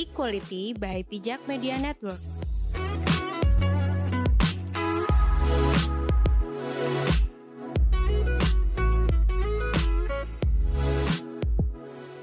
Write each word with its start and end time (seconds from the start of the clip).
Equality 0.00 0.72
by 0.72 1.04
Pijak 1.04 1.44
Media 1.44 1.76
Network. 1.76 2.16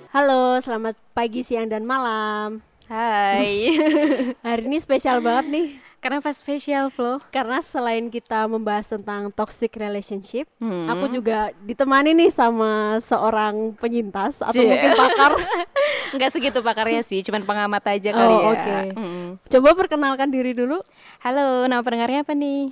Halo, 0.09 0.57
selamat 0.57 0.97
pagi, 1.13 1.45
siang, 1.45 1.69
dan 1.69 1.85
malam. 1.85 2.65
Hai. 2.89 3.69
Hari 4.47 4.63
ini 4.65 4.81
spesial 4.81 5.21
banget 5.21 5.45
nih, 5.53 5.67
Kenapa 5.97 6.29
spesial, 6.29 6.87
Flo? 6.87 7.17
karena 7.27 7.57
selain 7.59 8.07
kita 8.07 8.45
membahas 8.45 8.85
tentang 8.87 9.27
toxic 9.29 9.73
relationship, 9.73 10.45
Hmm. 10.57 10.85
aku 10.87 11.09
juga 11.11 11.49
ditemani 11.59 12.13
nih 12.13 12.29
sama 12.29 13.01
seorang 13.01 13.73
penyintas 13.73 14.37
atau 14.37 14.53
Cie. 14.53 14.69
mungkin 14.69 14.93
pakar. 14.93 15.33
Enggak 16.13 16.31
segitu 16.31 16.61
pakarnya 16.61 17.01
sih, 17.01 17.19
cuman 17.21 17.43
pengamat 17.43 17.83
aja 17.89 18.09
kali 18.11 18.29
Oh, 18.31 18.39
ya. 18.39 18.49
oke. 18.53 18.77
Mm. 18.93 19.27
Coba 19.43 19.69
perkenalkan 19.73 20.29
diri 20.29 20.53
dulu. 20.53 20.79
Halo, 21.19 21.65
nama 21.65 21.81
pendengarnya 21.81 22.21
apa 22.21 22.31
nih? 22.31 22.71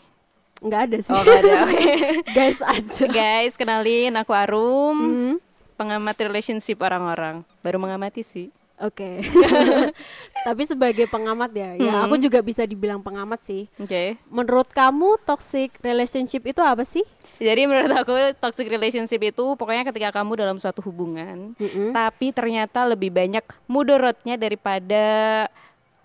Nggak 0.62 0.82
ada 0.86 0.98
sih. 1.02 1.12
Oh, 1.12 1.20
nggak 1.20 1.40
ada. 1.42 1.60
Guys 2.38 2.62
aja. 2.62 3.06
Guys, 3.06 3.54
kenalin 3.54 4.16
aku 4.16 4.32
Arum, 4.32 4.96
Hmm, 4.96 5.36
pengamat 5.76 6.16
relationship 6.22 6.80
orang-orang. 6.80 7.44
Baru 7.60 7.76
mengamati 7.76 8.22
sih. 8.22 8.48
Oke. 8.78 9.24
Tapi 10.48 10.64
sebagai 10.68 11.08
pengamat 11.08 11.52
ya, 11.56 11.70
ya 11.80 11.92
Hmm. 11.96 12.04
aku 12.10 12.16
juga 12.20 12.44
bisa 12.44 12.68
dibilang 12.68 13.00
pengamat 13.00 13.40
sih. 13.42 13.72
Oke. 13.80 14.20
Menurut 14.28 14.68
kamu 14.70 15.18
toxic 15.24 15.74
relationship 15.80 16.44
itu 16.44 16.60
apa 16.60 16.84
sih? 16.84 17.04
Jadi 17.40 17.68
menurut 17.68 17.92
aku 17.92 18.12
toxic 18.38 18.68
relationship 18.68 19.20
itu 19.20 19.46
pokoknya 19.56 19.88
ketika 19.88 20.22
kamu 20.22 20.36
dalam 20.38 20.58
suatu 20.60 20.84
hubungan, 20.84 21.56
Mm-mm. 21.56 21.92
tapi 21.92 22.32
ternyata 22.32 22.84
lebih 22.86 23.12
banyak 23.12 23.44
mudorotnya 23.66 24.36
daripada 24.36 25.04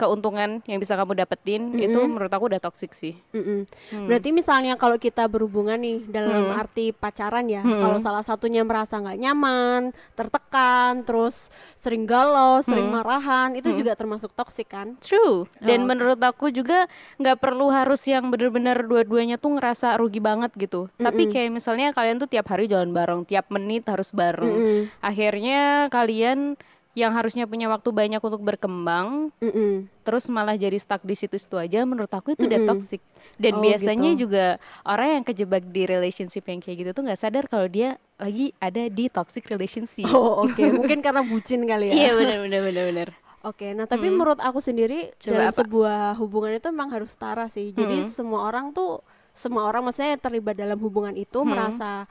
keuntungan 0.01 0.65
yang 0.65 0.81
bisa 0.81 0.97
kamu 0.97 1.13
dapetin, 1.13 1.77
itu 1.77 2.01
menurut 2.01 2.33
aku 2.33 2.49
udah 2.49 2.57
toxic 2.57 2.97
sih. 2.97 3.21
Mm-mm. 3.37 3.69
Berarti 4.09 4.33
misalnya 4.33 4.81
kalau 4.81 4.97
kita 4.97 5.29
berhubungan 5.29 5.77
nih 5.77 6.09
dalam 6.09 6.49
Hmm. 6.49 6.57
arti 6.57 6.97
pacaran 6.97 7.45
ya, 7.45 7.61
kalau 7.61 8.01
salah 8.01 8.25
satunya 8.25 8.65
merasa 8.65 8.97
nggak 8.97 9.21
nyaman, 9.21 9.93
tertekan, 10.17 11.05
terus 11.05 11.53
sering 11.77 12.09
galau, 12.09 12.65
sering 12.65 12.89
Hmm. 12.89 12.97
marahan, 12.97 13.53
itu 13.53 13.77
juga 13.77 13.93
termasuk 13.93 14.33
toksik 14.33 14.73
kan? 14.73 14.97
True. 15.05 15.45
Dan 15.61 15.85
oke. 15.85 15.89
menurut 15.93 16.17
aku 16.17 16.49
juga 16.49 16.89
nggak 17.21 17.37
perlu 17.37 17.69
harus 17.69 18.01
yang 18.09 18.33
bener-bener 18.33 18.81
dua-duanya 18.81 19.37
tuh 19.37 19.61
ngerasa 19.61 20.01
rugi 20.01 20.23
banget 20.23 20.55
gitu. 20.57 20.89
Tapi 20.97 21.29
kayak 21.29 21.51
misalnya 21.51 21.93
kalian 21.93 22.17
tuh 22.17 22.31
tiap 22.31 22.49
hari 22.49 22.65
jalan 22.65 22.95
bareng, 22.95 23.27
tiap 23.27 23.51
menit 23.51 23.85
harus 23.85 24.15
bareng. 24.15 24.49
Mm-mm. 24.49 24.81
Akhirnya 25.03 25.91
kalian 25.91 26.55
yang 26.93 27.13
harusnya 27.13 27.47
punya 27.47 27.67
waktu 27.67 27.87
banyak 27.89 28.19
untuk 28.19 28.43
berkembang, 28.43 29.31
Mm-mm. 29.39 29.87
terus 30.03 30.27
malah 30.27 30.55
jadi 30.55 30.75
stuck 30.75 31.01
di 31.01 31.15
situ-situ 31.15 31.55
aja. 31.55 31.83
Menurut 31.83 32.11
aku 32.11 32.35
itu 32.35 32.45
udah 32.45 32.61
toxic. 32.67 32.99
Dan 33.37 33.55
Oh, 33.55 33.63
biasanya 33.63 34.11
gitu. 34.13 34.27
juga 34.27 34.59
orang 34.83 35.17
yang 35.17 35.25
kejebak 35.25 35.63
di 35.67 35.83
relationship 35.85 36.45
yang 36.45 36.59
kayak 36.59 36.77
gitu 36.79 36.91
tuh 36.93 37.03
nggak 37.03 37.17
sadar 37.17 37.45
kalau 37.47 37.65
dia 37.65 37.95
lagi 38.17 38.51
ada 38.59 38.85
di 38.85 39.07
toxic 39.07 39.47
relationship. 39.47 40.11
Oh 40.11 40.45
oke, 40.45 40.59
mungkin 40.77 40.99
karena 40.99 41.23
bucin 41.23 41.63
kali 41.63 41.89
ya. 41.89 41.95
Iya 41.95 42.11
benar 42.17 42.39
benar 42.43 42.61
benar 42.65 42.85
benar. 42.87 43.09
Oke, 43.41 43.73
nah 43.73 43.87
tapi 43.87 44.13
menurut 44.13 44.37
aku 44.37 44.61
sendiri 44.61 45.17
Coba 45.17 45.33
dalam 45.33 45.49
apa? 45.49 45.61
sebuah 45.65 46.01
hubungan 46.17 46.53
itu 46.53 46.69
memang 46.69 46.91
harus 46.91 47.09
setara 47.09 47.47
sih. 47.47 47.71
Jadi 47.71 48.03
Hmm. 48.03 48.11
semua 48.11 48.45
orang 48.45 48.69
tuh 48.71 49.01
semua 49.33 49.65
orang 49.65 49.81
maksudnya 49.81 50.13
yang 50.13 50.23
terlibat 50.23 50.53
dalam 50.53 50.77
hubungan 50.77 51.15
itu 51.15 51.39
Hmm. 51.39 51.49
merasa 51.49 52.05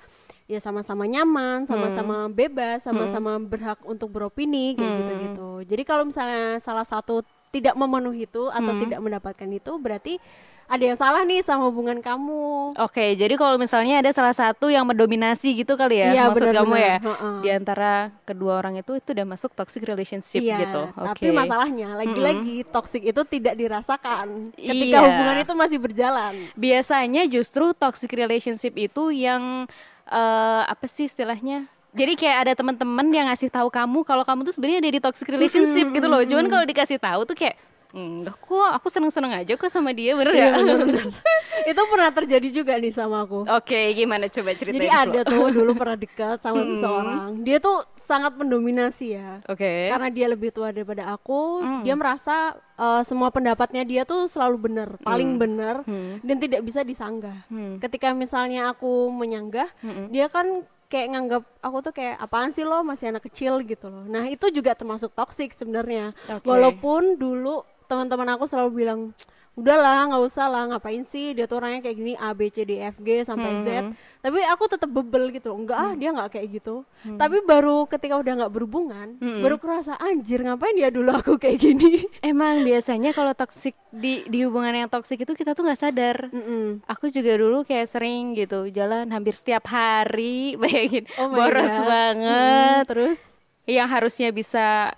ya 0.50 0.58
sama-sama 0.58 1.06
nyaman, 1.06 1.64
sama-sama 1.64 2.26
bebas, 2.28 2.82
sama-sama 2.82 3.38
berhak 3.38 3.78
untuk 3.86 4.10
beropini 4.10 4.74
kayak 4.74 4.82
Hmm. 4.84 5.00
gitu-gitu. 5.00 5.50
Jadi 5.70 5.84
kalau 5.84 6.04
misalnya 6.04 6.58
salah 6.58 6.84
satu 6.84 7.22
tidak 7.50 7.74
memenuhi 7.74 8.26
itu 8.26 8.50
atau 8.50 8.74
Hmm. 8.74 8.82
tidak 8.82 9.00
mendapatkan 9.00 9.46
itu 9.48 9.72
berarti 9.78 10.18
ada 10.66 10.84
yang 10.84 10.94
salah 10.96 11.22
nih 11.22 11.42
sama 11.42 11.66
hubungan 11.66 11.98
kamu. 11.98 12.78
Oke, 12.78 13.14
jadi 13.14 13.34
kalau 13.36 13.58
misalnya 13.58 14.02
ada 14.02 14.14
salah 14.14 14.34
satu 14.34 14.70
yang 14.70 14.86
mendominasi 14.86 15.54
gitu 15.56 15.74
kali 15.74 15.98
ya, 15.98 16.14
Iya, 16.14 16.24
maksud 16.30 16.46
kamu 16.46 16.62
benar-benar. 16.70 16.78
ya, 16.78 16.96
Heeh. 17.02 17.36
di 17.42 17.50
antara 17.50 17.94
kedua 18.22 18.54
orang 18.56 18.78
itu 18.78 18.94
itu 18.94 19.10
udah 19.10 19.26
masuk 19.28 19.54
toxic 19.54 19.82
relationship 19.82 20.46
Iya, 20.46 20.62
gitu. 20.62 20.82
tapi 20.94 21.34
masalahnya 21.34 21.98
lagi-lagi 21.98 22.70
toksik 22.70 23.02
itu 23.02 23.22
tidak 23.28 23.58
dirasakan 23.58 24.54
ketika 24.54 24.98
Iya. 24.98 25.06
hubungan 25.06 25.38
itu 25.42 25.54
masih 25.56 25.78
berjalan. 25.80 26.34
biasanya 26.54 27.26
justru 27.26 27.74
toxic 27.74 28.14
relationship 28.14 28.74
itu 28.76 29.10
yang 29.10 29.66
eh, 30.10 30.62
apa 30.68 30.86
sih 30.90 31.06
istilahnya? 31.06 31.70
Jadi 31.90 32.14
kayak 32.14 32.38
ada 32.46 32.54
teman-teman 32.54 33.10
yang 33.10 33.26
ngasih 33.34 33.50
tahu 33.50 33.74
kamu 33.74 34.06
kalau 34.06 34.22
kamu 34.22 34.46
tuh 34.46 34.54
sebenarnya 34.54 34.80
ada 34.86 34.92
di 34.94 35.02
toxic 35.02 35.26
relationship 35.26 35.90
gitu 35.90 36.06
loh. 36.06 36.22
Cuman 36.22 36.46
kalau 36.46 36.66
dikasih 36.70 37.02
tahu 37.02 37.26
tuh 37.26 37.34
kayak 37.34 37.58
enggak 37.90 38.38
kok, 38.38 38.70
aku 38.78 38.88
seneng-seneng 38.94 39.34
aja 39.34 39.54
kok 39.58 39.72
sama 39.74 39.90
dia, 39.94 40.14
bener 40.14 40.34
Iya, 40.38 40.46
ya? 40.46 40.52
benar-benar. 40.62 41.06
itu 41.72 41.82
pernah 41.90 42.10
terjadi 42.14 42.48
juga 42.54 42.74
nih 42.78 42.94
sama 42.94 43.26
aku. 43.26 43.50
Oke, 43.50 43.98
gimana 43.98 44.30
coba 44.30 44.54
ceritain 44.54 44.78
Jadi 44.78 44.88
ada 44.90 45.20
tuh 45.26 45.50
dulu 45.50 45.72
pernah 45.74 45.98
dekat 45.98 46.38
sama 46.42 46.62
seseorang. 46.66 47.42
Dia 47.42 47.58
tuh 47.58 47.86
sangat 47.98 48.38
mendominasi 48.38 49.18
ya. 49.18 49.42
Oke. 49.50 49.90
Karena 49.90 50.10
dia 50.14 50.28
lebih 50.30 50.54
tua 50.54 50.70
daripada 50.70 51.10
aku, 51.10 51.66
dia 51.82 51.98
merasa 51.98 52.58
uh, 52.78 53.02
semua 53.02 53.34
pendapatnya 53.34 53.82
dia 53.82 54.02
tuh 54.06 54.30
selalu 54.30 54.70
benar, 54.70 54.90
paling 55.02 55.38
benar 55.42 55.82
dan 56.22 56.38
tidak 56.38 56.62
bisa 56.62 56.86
disanggah. 56.86 57.46
Ketika 57.82 58.14
misalnya 58.14 58.72
aku 58.74 59.10
menyanggah, 59.10 59.70
dia 60.14 60.30
kan 60.30 60.64
kayak 60.90 61.08
nganggap 61.14 61.44
aku 61.62 61.78
tuh 61.86 61.94
kayak 61.94 62.18
apaan 62.18 62.50
sih 62.50 62.66
lo 62.66 62.82
masih 62.82 63.14
anak 63.14 63.30
kecil 63.30 63.62
gitu 63.62 63.94
loh. 63.94 64.10
Nah, 64.10 64.26
itu 64.26 64.50
juga 64.50 64.74
termasuk 64.74 65.14
toksik 65.14 65.54
sebenarnya. 65.54 66.18
Oke. 66.26 66.50
Walaupun 66.50 67.14
dulu 67.16 67.62
teman-teman 67.90 68.38
aku 68.38 68.46
selalu 68.46 68.86
bilang 68.86 69.12
udahlah 69.58 70.08
nggak 70.08 70.24
usah 70.24 70.48
lah 70.48 70.72
ngapain 70.72 71.04
sih 71.04 71.36
dia 71.36 71.44
tuh 71.44 71.60
orangnya 71.60 71.84
kayak 71.84 71.98
gini 72.00 72.14
A 72.16 72.32
B 72.32 72.48
C 72.48 72.64
D 72.64 72.80
F 72.80 72.96
G 72.96 73.28
sampai 73.28 73.60
Z. 73.60 73.92
Tapi 74.20 74.40
aku 74.48 74.72
tetap 74.72 74.88
bebel 74.88 75.36
gitu 75.36 75.52
enggak 75.52 75.76
ah 75.76 75.92
dia 75.92 76.16
nggak 76.16 76.32
kayak 76.32 76.48
gitu. 76.48 76.88
Tapi 77.04 77.44
baru 77.44 77.84
ketika 77.84 78.16
udah 78.16 78.34
nggak 78.40 78.54
berhubungan 78.56 79.20
baru 79.20 79.60
kerasa 79.60 80.00
anjir 80.00 80.48
ngapain 80.48 80.80
ya 80.80 80.88
dulu 80.88 81.12
aku 81.12 81.36
kayak 81.36 81.60
gini? 81.60 82.08
Emang 82.24 82.64
biasanya 82.64 83.12
kalau 83.12 83.36
toksik 83.36 83.76
di 83.92 84.24
di 84.32 84.48
hubungan 84.48 84.72
yang 84.72 84.88
toksik 84.88 85.28
itu 85.28 85.36
kita 85.36 85.52
tuh 85.52 85.68
nggak 85.68 85.82
sadar. 85.82 86.32
Mm-mm. 86.32 86.80
Aku 86.88 87.12
juga 87.12 87.36
dulu 87.36 87.68
kayak 87.68 87.92
sering 87.92 88.40
gitu 88.40 88.64
jalan 88.72 89.12
hampir 89.12 89.36
setiap 89.36 89.68
hari, 89.68 90.54
bayangin 90.62 91.04
Oh 91.20 91.36
boros 91.36 91.68
God. 91.68 91.84
banget. 91.84 92.84
Mm, 92.86 92.88
terus? 92.88 93.20
Yang 93.68 93.88
harusnya 93.92 94.30
bisa 94.32 94.96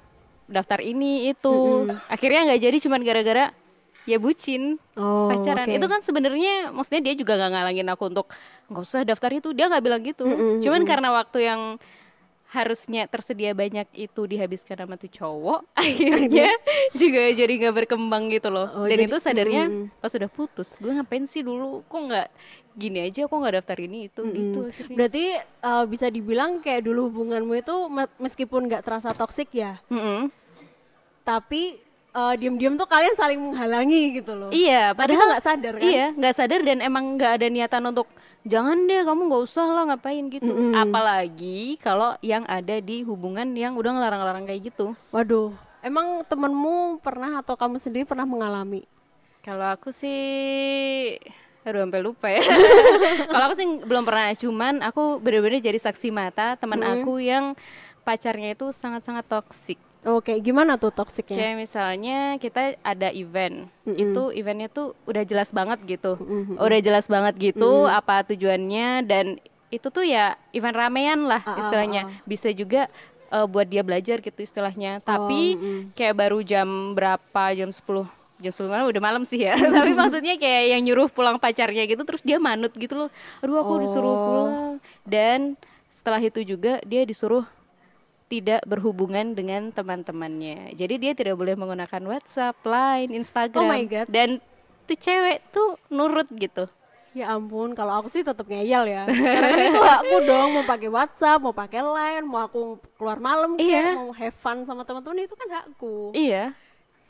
daftar 0.52 0.80
ini 0.80 1.28
itu, 1.28 1.56
akhirnya 2.06 2.46
nggak 2.46 2.62
jadi 2.62 2.78
cuman 2.80 3.02
gara-gara 3.02 3.46
ya 4.04 4.18
bucin 4.18 4.76
oh 4.94 5.30
pacaran. 5.30 5.64
oke. 5.64 5.74
Itu 5.74 5.88
kan 5.88 6.02
sebenarnya 6.02 6.70
maksudnya 6.70 7.02
dia 7.02 7.16
juga 7.16 7.36
nggak 7.36 7.52
ngalangin 7.52 7.88
aku 7.88 8.04
untuk 8.08 8.28
nggak 8.68 8.82
usah 8.82 9.02
daftar 9.02 9.32
itu, 9.32 9.50
dia 9.52 9.66
nggak 9.66 9.80
bilang 9.80 10.02
gitu. 10.02 10.24
Mm-mm, 10.24 10.60
Cuman 10.60 10.84
karena 10.84 11.10
waktu 11.12 11.38
yang 11.44 11.62
harusnya 12.48 13.08
tersedia 13.08 13.54
banyak 13.54 13.88
itu 13.96 14.22
dihabiskan 14.26 14.76
sama 14.78 15.00
tuh 15.00 15.08
cowok 15.08 15.72
akhirnya 15.80 16.52
juga 16.92 17.32
jadi 17.32 17.48
nggak 17.48 17.76
berkembang 17.78 18.28
gitu 18.28 18.52
loh 18.52 18.68
Oh, 18.76 18.84
dan 18.84 19.00
jadi- 19.00 19.08
itu 19.08 19.18
sadarnya 19.18 19.64
mm. 19.66 19.86
pas 19.98 20.12
udah 20.12 20.28
putus 20.28 20.76
gue 20.76 20.92
ngapain 20.92 21.24
sih 21.26 21.40
dulu 21.42 21.80
kok 21.82 22.02
nggak 22.02 22.28
gini 22.74 23.00
aja 23.02 23.24
kok 23.24 23.32
nggak 23.34 23.56
daftar 23.56 23.78
ini 23.80 24.00
itu 24.06 24.22
gitu 24.26 24.60
akhirnya. 24.66 24.96
berarti 25.00 25.24
uh, 25.62 25.86
bisa 25.88 26.08
dibilang 26.08 26.60
kayak 26.60 26.84
dulu 26.84 27.08
hubunganmu 27.08 27.56
itu 27.56 27.76
me- 27.88 28.16
meskipun 28.18 28.68
nggak 28.68 28.84
terasa 28.84 29.12
toksik 29.12 29.48
ya 29.54 29.80
Mm-mm. 29.88 30.28
Tapi 31.32 31.80
uh, 32.12 32.36
diam-diam 32.36 32.76
tuh 32.76 32.84
kalian 32.84 33.16
saling 33.16 33.40
menghalangi 33.40 34.20
gitu 34.20 34.36
loh. 34.36 34.52
Iya 34.52 34.92
padahal 34.92 35.32
nggak 35.32 35.46
sadar 35.48 35.74
kan? 35.80 35.88
iya 35.88 36.12
nggak 36.12 36.36
sadar 36.36 36.60
dan 36.68 36.84
emang 36.84 37.16
nggak 37.16 37.32
ada 37.40 37.48
niatan 37.48 37.84
untuk 37.88 38.12
jangan 38.44 38.76
deh 38.84 39.08
kamu 39.08 39.32
nggak 39.32 39.44
usah 39.48 39.68
lah 39.72 39.84
ngapain? 39.88 40.28
gitu. 40.28 40.52
Mm-mm. 40.52 40.76
apalagi 40.76 41.80
kalau 41.80 42.20
yang 42.20 42.44
ada 42.52 42.84
di 42.84 43.08
hubungan 43.08 43.48
yang 43.56 43.80
udah 43.80 43.96
ngelarang-larang 43.96 44.44
kayak 44.44 44.76
gitu. 44.76 44.92
Waduh 45.16 45.56
emang 45.80 46.22
temenmu 46.28 47.00
pernah 47.00 47.40
atau 47.40 47.56
kamu 47.56 47.80
sendiri 47.80 48.04
pernah 48.04 48.28
mengalami? 48.28 48.84
Kalau 49.42 49.74
aku 49.74 49.90
sih 49.90 51.18
aduh 51.62 51.86
sampai 51.86 52.02
lupa 52.02 52.28
ya. 52.30 52.42
Kalau 53.32 53.44
aku 53.50 53.56
sih 53.58 53.68
belum 53.86 54.02
pernah, 54.02 54.34
cuman 54.34 54.82
aku 54.82 55.22
bener-bener 55.22 55.62
jadi 55.62 55.78
saksi 55.78 56.10
mata 56.10 56.58
teman 56.58 56.82
aku 56.82 57.22
yang 57.22 57.54
pacarnya 58.02 58.58
itu 58.58 58.74
sangat-sangat 58.74 59.26
toksik. 59.30 59.78
Oke, 60.02 60.34
gimana 60.40 60.76
tuh 60.76 60.90
toksiknya? 60.90 61.38
Kayak 61.38 61.58
misalnya 61.60 62.18
kita 62.36 62.74
ada 62.82 63.14
event, 63.14 63.70
itu 63.86 64.34
eventnya 64.34 64.66
tuh 64.66 64.98
udah 65.06 65.22
jelas 65.22 65.50
banget 65.50 65.78
gitu, 65.86 66.18
Mm-mm. 66.18 66.58
udah 66.58 66.80
jelas 66.80 67.06
banget 67.06 67.38
gitu 67.38 67.86
apa 67.86 68.26
tujuannya 68.26 69.06
dan 69.06 69.38
itu 69.70 69.88
tuh 69.88 70.02
ya 70.02 70.34
event 70.52 70.74
ramean 70.74 71.24
lah 71.24 71.40
Ah, 71.40 71.54
ah, 71.54 71.58
istilahnya. 71.62 72.02
Bisa 72.24 72.50
juga 72.50 72.90
eh, 73.30 73.46
buat 73.46 73.64
dia 73.64 73.82
belajar 73.82 74.20
gitu 74.20 74.36
istilahnya. 74.38 75.00
Tapi 75.02 75.42
mm-mm. 75.54 75.80
kayak 75.94 76.18
baru 76.18 76.42
jam 76.42 76.68
berapa 76.92 77.44
jam 77.54 77.70
10 77.70 77.86
jam 78.42 78.50
10 78.52 78.68
malam 78.68 78.90
udah 78.90 79.04
malam 79.06 79.22
sih 79.22 79.38
ya 79.40 79.54
tapi 79.78 79.94
maksudnya 79.94 80.34
kayak 80.34 80.74
yang 80.74 80.82
nyuruh 80.82 81.08
pulang 81.08 81.38
pacarnya 81.38 81.86
gitu 81.86 82.02
terus 82.02 82.26
dia 82.26 82.42
manut 82.42 82.74
gitu 82.74 82.98
loh 82.98 83.10
aduh 83.38 83.54
aku 83.56 83.86
disuruh 83.86 84.10
Oh. 84.10 84.26
pulang 84.26 84.52
dan 85.06 85.40
setelah 85.94 86.18
itu 86.18 86.42
juga 86.42 86.82
dia 86.82 87.06
disuruh 87.06 87.46
tidak 88.32 88.64
berhubungan 88.64 89.36
dengan 89.36 89.76
teman-temannya. 89.76 90.72
Jadi 90.80 90.96
dia 90.96 91.12
tidak 91.12 91.36
boleh 91.36 91.60
menggunakan 91.60 92.00
WhatsApp, 92.08 92.56
Line, 92.64 93.12
Instagram. 93.12 93.60
Oh 93.60 93.68
my 93.68 93.84
God. 93.84 94.08
Dan 94.08 94.40
tuh 94.88 94.96
cewek 94.96 95.44
tuh 95.52 95.76
nurut 95.92 96.32
gitu. 96.32 96.72
Ya 97.12 97.36
ampun, 97.36 97.76
kalau 97.76 98.00
aku 98.00 98.08
sih 98.08 98.24
tetap 98.24 98.48
ngeyel 98.48 98.88
ya. 98.88 99.04
Karena 99.04 99.68
itu 99.68 99.84
hakku 99.84 100.18
dong 100.24 100.56
mau 100.56 100.64
pakai 100.64 100.88
WhatsApp, 100.88 101.44
mau 101.44 101.52
pakai 101.52 101.84
Line, 101.84 102.24
mau 102.24 102.48
aku 102.48 102.80
keluar 102.96 103.20
malam 103.20 103.60
Iya. 103.60 103.92
kayak 103.92 104.00
mau 104.00 104.16
have 104.16 104.38
fun 104.40 104.64
sama 104.64 104.88
teman-teman 104.88 105.28
itu 105.28 105.36
kan 105.36 105.48
hakku. 105.52 106.16
Iya. 106.16 106.56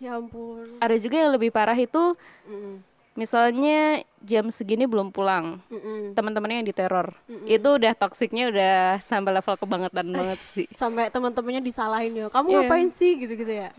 Ya 0.02 0.18
ampun. 0.18 0.82
Ada 0.82 0.98
juga 0.98 1.22
yang 1.22 1.38
lebih 1.38 1.54
parah 1.54 1.78
itu 1.78 2.18
Mm-mm. 2.50 2.82
Misalnya 3.14 4.00
jam 4.20 4.48
segini 4.48 4.86
belum 4.86 5.12
pulang. 5.12 5.60
Teman-temannya 6.14 6.64
yang 6.64 6.70
diteror. 6.70 7.12
Itu 7.44 7.76
udah 7.76 7.94
toksiknya 7.94 8.50
udah 8.50 8.76
sampai 9.02 9.32
level 9.34 9.56
kebangetan 9.58 10.08
banget 10.10 10.40
sih. 10.46 10.68
Sampai 10.72 11.10
teman-temannya 11.10 11.60
disalahin 11.60 12.14
ya. 12.16 12.28
Kamu 12.28 12.48
Iya. 12.48 12.58
ngapain 12.64 12.90
sih 12.90 13.18
gitu-gitu 13.18 13.52
ya? 13.52 13.70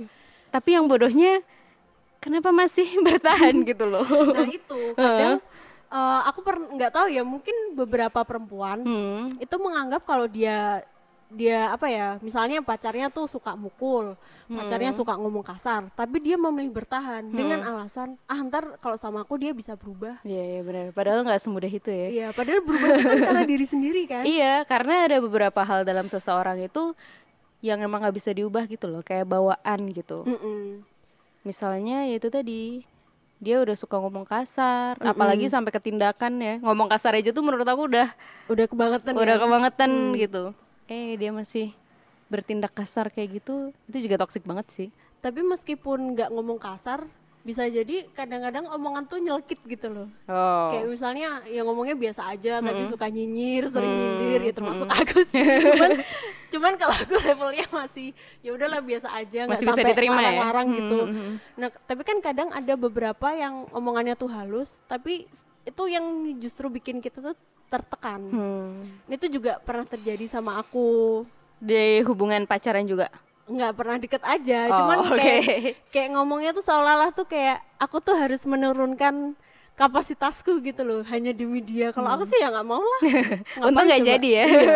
Tapi 0.51 0.77
yang 0.77 0.85
bodohnya 0.85 1.41
kenapa 2.19 2.53
masih 2.53 2.87
bertahan 3.07 3.65
gitu 3.65 3.85
loh. 3.85 4.05
Nah 4.05 4.47
itu 4.47 4.81
kadang 4.93 5.41
eh, 5.89 6.21
aku 6.25 6.41
per 6.41 6.57
nggak 6.59 6.93
tahu 6.93 7.07
ya 7.09 7.21
mungkin 7.21 7.53
beberapa 7.73 8.21
perempuan 8.23 8.81
Hmm. 8.81 9.29
itu 9.37 9.57
menganggap 9.57 10.05
kalau 10.05 10.25
dia 10.25 10.81
dia 11.33 11.73
apa 11.73 11.89
ya 11.89 12.21
misalnya 12.21 12.61
pacarnya 12.61 13.09
tuh 13.09 13.25
suka 13.25 13.57
mukul 13.57 14.13
pacarnya 14.47 14.93
suka 14.93 15.17
ngomong 15.17 15.41
kasar 15.41 15.89
tapi 15.97 16.21
dia 16.21 16.37
memilih 16.37 16.69
bertahan 16.71 17.25
dengan 17.27 17.65
alasan 17.65 18.21
ah 18.29 18.37
ntar 18.45 18.77
kalau 18.79 19.01
sama 19.01 19.25
aku 19.25 19.41
dia 19.41 19.51
bisa 19.51 19.73
berubah 19.73 20.21
Iya, 20.23 20.43
iya 20.45 20.61
benar. 20.61 20.85
Padahal 20.93 21.25
nggak 21.25 21.41
semudah 21.41 21.73
itu 21.73 21.89
ya. 21.89 22.07
iya 22.13 22.27
padahal 22.31 22.61
berubah 22.61 22.89
itu 22.93 23.03
kan 23.09 23.19
karena 23.33 23.43
diri 23.49 23.67
sendiri 23.67 24.03
kan 24.05 24.23
Iya, 24.23 24.63
karena 24.69 25.09
ada 25.09 25.17
beberapa 25.19 25.61
hal 25.65 25.83
dalam 25.83 26.07
seseorang 26.07 26.61
itu 26.61 26.93
yang 27.65 27.81
emang 27.81 28.03
nggak 28.05 28.17
bisa 28.19 28.31
diubah 28.35 28.67
gitu 28.67 28.91
loh, 28.91 29.01
kayak 29.01 29.23
bawaan 29.25 29.81
gitu. 29.95 30.27
Mm-mm. 30.27 30.83
Misalnya 31.43 32.07
ya 32.07 32.19
itu 32.19 32.29
tadi 32.29 32.83
dia 33.43 33.59
udah 33.59 33.75
suka 33.75 33.99
ngomong 33.99 34.23
kasar, 34.23 34.95
apalagi 35.03 35.51
sampai 35.51 35.75
ke 35.75 35.81
tindakan 35.83 36.39
ya. 36.39 36.55
Ngomong 36.63 36.87
kasar 36.87 37.19
aja 37.19 37.35
tuh 37.35 37.43
menurut 37.43 37.67
aku 37.67 37.91
udah 37.91 38.07
udah 38.47 38.67
kebangetan 38.71 39.13
udah 39.15 39.35
ya? 39.35 39.43
kebangetan 39.43 39.91
gitu. 40.15 40.45
Eh 40.93 41.17
dia 41.17 41.33
masih 41.33 41.73
bertindak 42.27 42.73
kasar 42.73 43.09
kayak 43.09 43.39
gitu, 43.39 43.55
itu 43.87 43.99
juga 44.03 44.17
toksik 44.19 44.45
banget 44.45 44.69
sih. 44.69 44.89
tapi 45.19 45.39
meskipun 45.41 46.13
nggak 46.13 46.29
ngomong 46.29 46.59
kasar 46.59 47.07
bisa 47.41 47.63
jadi 47.65 48.11
kadang-kadang 48.11 48.67
omongan 48.69 49.03
tuh 49.05 49.19
nyelkit 49.19 49.63
gitu 49.63 49.87
loh 49.89 50.09
Oh. 50.27 50.71
kayak 50.71 50.87
misalnya 50.89 51.43
ya 51.45 51.63
ngomongnya 51.63 51.95
biasa 51.95 52.27
aja 52.29 52.59
tapi 52.59 52.83
suka 52.85 53.07
nyinyir 53.07 53.67
sering 53.67 53.87
nyindir 53.93 54.41
ya 54.41 54.53
termasuk 54.53 54.87
aku 54.89 55.23
sih 55.25 55.43
cuman 55.69 55.91
cuman 56.49 56.73
kalau 56.77 56.95
aku 56.97 57.15
levelnya 57.21 57.67
masih 57.69 58.11
ya 58.41 58.51
udahlah 58.51 58.79
biasa 58.81 59.09
aja 59.13 59.47
nggak 59.47 59.59
sampai 59.61 59.85
diterima 59.89 60.15
ya? 60.15 60.23
larang-larang 60.25 60.67
Hmm, 60.67 60.77
gitu 60.77 60.99
hmm, 61.01 61.15
hmm. 61.15 61.35
nah 61.57 61.69
tapi 61.71 62.03
kan 62.03 62.19
kadang 62.19 62.51
ada 62.51 62.75
beberapa 62.77 63.29
yang 63.31 63.55
omongannya 63.71 64.15
tuh 64.15 64.27
halus 64.27 64.83
tapi 64.87 65.31
itu 65.63 65.83
yang 65.87 66.03
justru 66.39 66.67
bikin 66.67 66.99
kita 66.99 67.23
tuh 67.23 67.39
tertekan 67.73 68.21
Hmm. 68.23 68.93
itu 69.09 69.27
juga 69.31 69.57
pernah 69.59 69.85
terjadi 69.85 70.29
sama 70.29 70.59
aku 70.59 71.25
Di 71.57 72.03
hubungan 72.03 72.45
pacaran 72.45 72.85
juga. 72.85 73.09
nggak 73.45 73.73
pernah 73.73 73.97
deket 73.97 74.23
aja 74.23 74.61
Oh, 74.67 74.77
cuman 74.77 74.97
oke. 75.03 75.17
kayak 75.17 75.75
kayak 75.89 76.09
ngomongnya 76.13 76.53
tuh 76.53 76.61
seolah-olah 76.61 77.11
tuh 77.11 77.25
kayak 77.25 77.59
aku 77.77 77.99
tuh 77.99 78.15
harus 78.15 78.45
menurunkan 78.45 79.35
kapasitasku 79.75 80.61
gitu 80.61 80.83
loh 80.83 81.01
hanya 81.05 81.31
di 81.31 81.43
media 81.43 81.91
kalau 81.91 82.07
aku 82.09 82.23
sih 82.25 82.37
ya 82.37 82.49
nggak 82.49 82.65
mau 82.65 82.79
lah 82.79 83.01
Hmm. 83.03 83.65
Untung 83.67 83.85
nggak 83.85 84.05
jadi 84.05 84.29
ya. 84.31 84.45
Iya. 84.45 84.67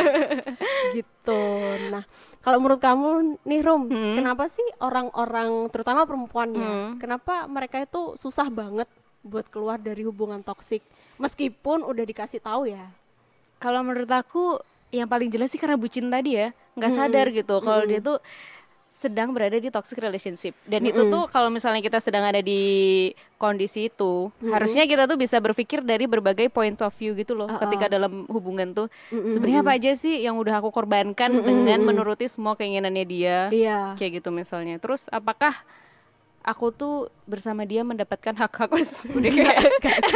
gitu 0.93 1.43
nah 1.91 2.03
kalau 2.41 2.59
menurut 2.59 2.79
kamu 2.79 3.09
nih 3.41 3.61
Rum 3.61 3.83
Hmm. 3.87 4.15
kenapa 4.15 4.47
sih 4.47 4.65
orang-orang 4.79 5.51
terutama 5.69 6.03
perempuan 6.03 6.51
ya 6.53 6.65
Hmm. 6.65 6.91
kenapa 6.97 7.47
mereka 7.47 7.77
itu 7.79 8.17
susah 8.17 8.49
banget 8.49 8.89
buat 9.21 9.47
keluar 9.47 9.77
dari 9.77 10.03
hubungan 10.03 10.41
toksik 10.41 10.83
meskipun 11.17 11.85
udah 11.85 12.05
dikasih 12.05 12.41
tahu 12.41 12.71
ya. 12.71 12.89
Kalau 13.61 13.81
menurut 13.81 14.09
aku 14.13 14.61
yang 14.93 15.09
paling 15.09 15.33
jelas 15.33 15.51
sih 15.51 15.61
karena 15.61 15.75
bucin 15.75 16.09
tadi 16.09 16.37
ya, 16.39 16.53
nggak 16.77 16.93
sadar 16.93 17.27
gitu 17.33 17.59
kalau 17.65 17.83
dia 17.89 17.99
tuh 17.99 18.21
sedang 18.97 19.37
berada 19.37 19.61
di 19.61 19.69
toxic 19.69 20.01
relationship. 20.01 20.57
Dan 20.65 20.89
itu 20.89 20.97
tuh 21.13 21.29
kalau 21.29 21.53
misalnya 21.53 21.85
kita 21.85 22.01
sedang 22.01 22.25
ada 22.25 22.41
di 22.41 23.13
kondisi 23.37 23.93
itu, 23.93 24.33
harusnya 24.49 24.89
kita 24.89 25.05
tuh 25.05 25.21
bisa 25.21 25.37
berpikir 25.37 25.85
dari 25.85 26.09
berbagai 26.09 26.49
point 26.49 26.81
of 26.81 26.93
view 26.97 27.13
gitu 27.13 27.37
loh 27.37 27.45
ketika 27.61 27.93
dalam 27.93 28.25
hubungan 28.33 28.73
tuh. 28.73 28.89
Sebenarnya 29.13 29.61
apa 29.61 29.77
aja 29.77 29.93
sih 30.01 30.25
yang 30.25 30.41
udah 30.41 30.65
aku 30.65 30.73
korbankan 30.73 31.29
dengan 31.45 31.85
menuruti 31.85 32.25
semua 32.25 32.57
keinginannya 32.57 33.05
dia? 33.05 33.39
iya. 33.53 33.93
Kayak 34.01 34.25
gitu 34.25 34.33
misalnya. 34.33 34.81
Terus 34.81 35.13
apakah 35.13 35.53
aku 36.47 36.71
tuh 36.71 36.95
bersama 37.27 37.67
dia 37.67 37.83
mendapatkan 37.83 38.31
hak-hak 38.39 38.71
udah 38.71 39.31
kayak 39.35 39.67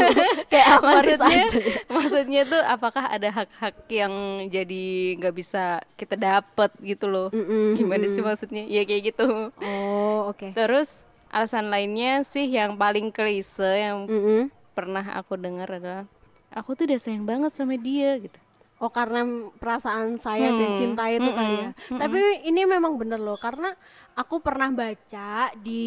kayak 0.52 0.66
maksudnya 0.78 1.26
aja. 1.26 1.58
ya. 1.58 1.74
maksudnya 1.90 2.42
tuh 2.46 2.62
apakah 2.62 3.04
ada 3.10 3.28
hak-hak 3.34 3.74
yang 3.90 4.14
jadi 4.46 5.18
nggak 5.18 5.34
bisa 5.34 5.82
kita 5.98 6.14
dapat 6.14 6.70
gitu 6.86 7.10
loh? 7.10 7.28
Mm-mm, 7.34 7.74
gimana 7.74 8.06
sih 8.06 8.22
maksudnya? 8.22 8.62
Ya 8.70 8.86
kayak 8.86 9.10
gitu. 9.10 9.50
Oh 9.58 10.30
oke. 10.30 10.54
Terus 10.54 11.02
alasan 11.34 11.66
lainnya 11.66 12.22
sih 12.22 12.46
yang 12.46 12.78
paling 12.78 13.10
klise 13.10 13.66
yang 13.66 14.06
Mm-mm. 14.06 14.54
pernah 14.70 15.02
aku 15.18 15.34
dengar 15.34 15.66
adalah 15.66 16.06
aku 16.54 16.78
tuh 16.78 16.86
udah 16.86 16.98
sayang 17.02 17.26
banget 17.26 17.50
sama 17.54 17.74
dia 17.74 18.18
gitu 18.22 18.38
Oh 18.80 18.88
karena 18.88 19.20
perasaan 19.60 20.16
saya 20.16 20.48
dan 20.56 20.72
Hmm, 20.72 20.78
cinta 20.78 21.04
itu 21.12 21.28
kali 21.28 21.68
ya. 21.68 21.70
mm-mm, 21.76 22.00
Tapi 22.00 22.20
ini 22.48 22.64
memang 22.64 22.96
bener 22.96 23.20
loh 23.20 23.36
karena 23.36 23.76
aku 24.16 24.40
pernah 24.40 24.72
baca 24.72 25.52
di 25.60 25.84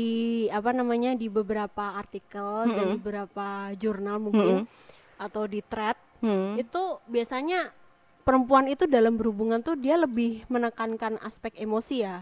apa 0.54 0.70
namanya 0.78 1.18
di 1.18 1.26
beberapa 1.26 1.98
artikel 1.98 2.70
dan 2.70 3.02
beberapa 3.02 3.74
jurnal 3.82 4.22
mungkin 4.22 4.70
atau 5.18 5.50
di 5.50 5.66
thread 5.66 5.98
hmm. 6.22 6.62
itu 6.62 6.84
biasanya 7.10 7.74
perempuan 8.24 8.70
itu 8.70 8.86
dalam 8.86 9.18
berhubungan 9.18 9.60
tuh 9.66 9.74
dia 9.74 9.98
lebih 9.98 10.46
menekankan 10.48 11.18
aspek 11.26 11.58
emosi 11.58 12.06
ya. 12.06 12.22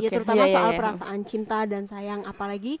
ya 0.00 0.08
Oke, 0.08 0.10
terutama 0.10 0.48
iya, 0.48 0.50
iya, 0.50 0.54
soal 0.58 0.70
iya. 0.74 0.78
perasaan 0.80 1.20
cinta 1.28 1.58
dan 1.68 1.84
sayang 1.86 2.24
apalagi 2.26 2.80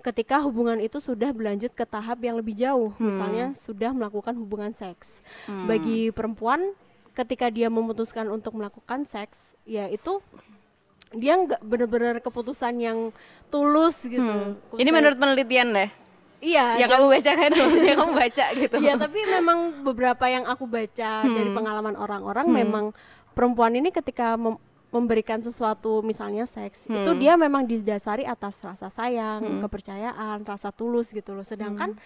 ketika 0.00 0.40
hubungan 0.40 0.78
itu 0.78 0.96
sudah 0.96 1.30
berlanjut 1.30 1.70
ke 1.70 1.84
tahap 1.84 2.18
yang 2.18 2.34
lebih 2.34 2.52
jauh 2.52 2.90
Hmm. 2.92 3.08
misalnya 3.08 3.46
sudah 3.52 3.90
melakukan 3.90 4.34
hubungan 4.34 4.70
seks. 4.70 5.20
Bagi 5.46 6.08
perempuan 6.10 6.72
ketika 7.12 7.46
dia 7.46 7.68
memutuskan 7.68 8.26
untuk 8.26 8.54
melakukan 8.54 9.04
seks 9.04 9.54
ya 9.62 9.86
itu 9.86 10.18
dia 11.10 11.34
nggak 11.34 11.60
benar-benar 11.60 12.16
keputusan 12.18 12.78
yang 12.78 12.98
tulus 13.48 14.02
gitu. 14.02 14.22
Ini 14.22 14.56
Keputusan- 14.70 14.94
menurut 14.94 15.16
penelitian 15.16 15.68
deh. 15.70 15.90
Iya 16.40 16.80
yang 16.80 16.88
kamu 16.88 17.06
baca 17.10 17.30
kan? 17.36 17.50
Yang 17.84 17.98
kamu 17.98 18.12
baca 18.16 18.44
gitu. 18.56 18.76
Iya, 18.80 18.94
tapi 18.96 19.18
memang 19.28 19.58
beberapa 19.84 20.24
yang 20.24 20.48
aku 20.48 20.64
baca 20.64 21.10
Hmm. 21.20 21.36
dari 21.36 21.50
pengalaman 21.50 21.92
orang-orang 21.94 22.48
memang 22.48 22.84
perempuan 23.30 23.72
ini 23.72 23.90
ketika 23.90 24.34
mem- 24.34 24.56
memberikan 24.90 25.38
sesuatu 25.38 26.02
misalnya 26.02 26.44
seks 26.44 26.90
itu 26.90 27.10
Hmm. 27.10 27.18
dia 27.18 27.38
memang 27.38 27.62
didasari 27.62 28.26
atas 28.26 28.58
rasa 28.60 28.90
sayang, 28.90 29.62
kepercayaan, 29.62 30.42
rasa 30.42 30.74
tulus 30.74 31.14
gitu 31.14 31.30
loh. 31.30 31.46
Sedangkan 31.46 31.94
Hmm. 31.94 32.02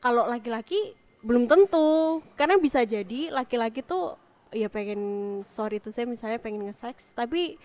kalau 0.00 0.24
laki-laki 0.24 0.96
belum 1.20 1.46
tentu 1.46 2.18
karena 2.34 2.58
bisa 2.58 2.82
jadi 2.82 3.30
laki-laki 3.30 3.84
tuh 3.84 4.16
ya 4.50 4.66
pengen 4.66 5.00
sorry 5.46 5.78
tuh 5.78 5.94
saya 5.94 6.04
misalnya 6.04 6.36
pengen 6.36 6.66
nge-seks 6.66 7.14
tapi 7.14 7.56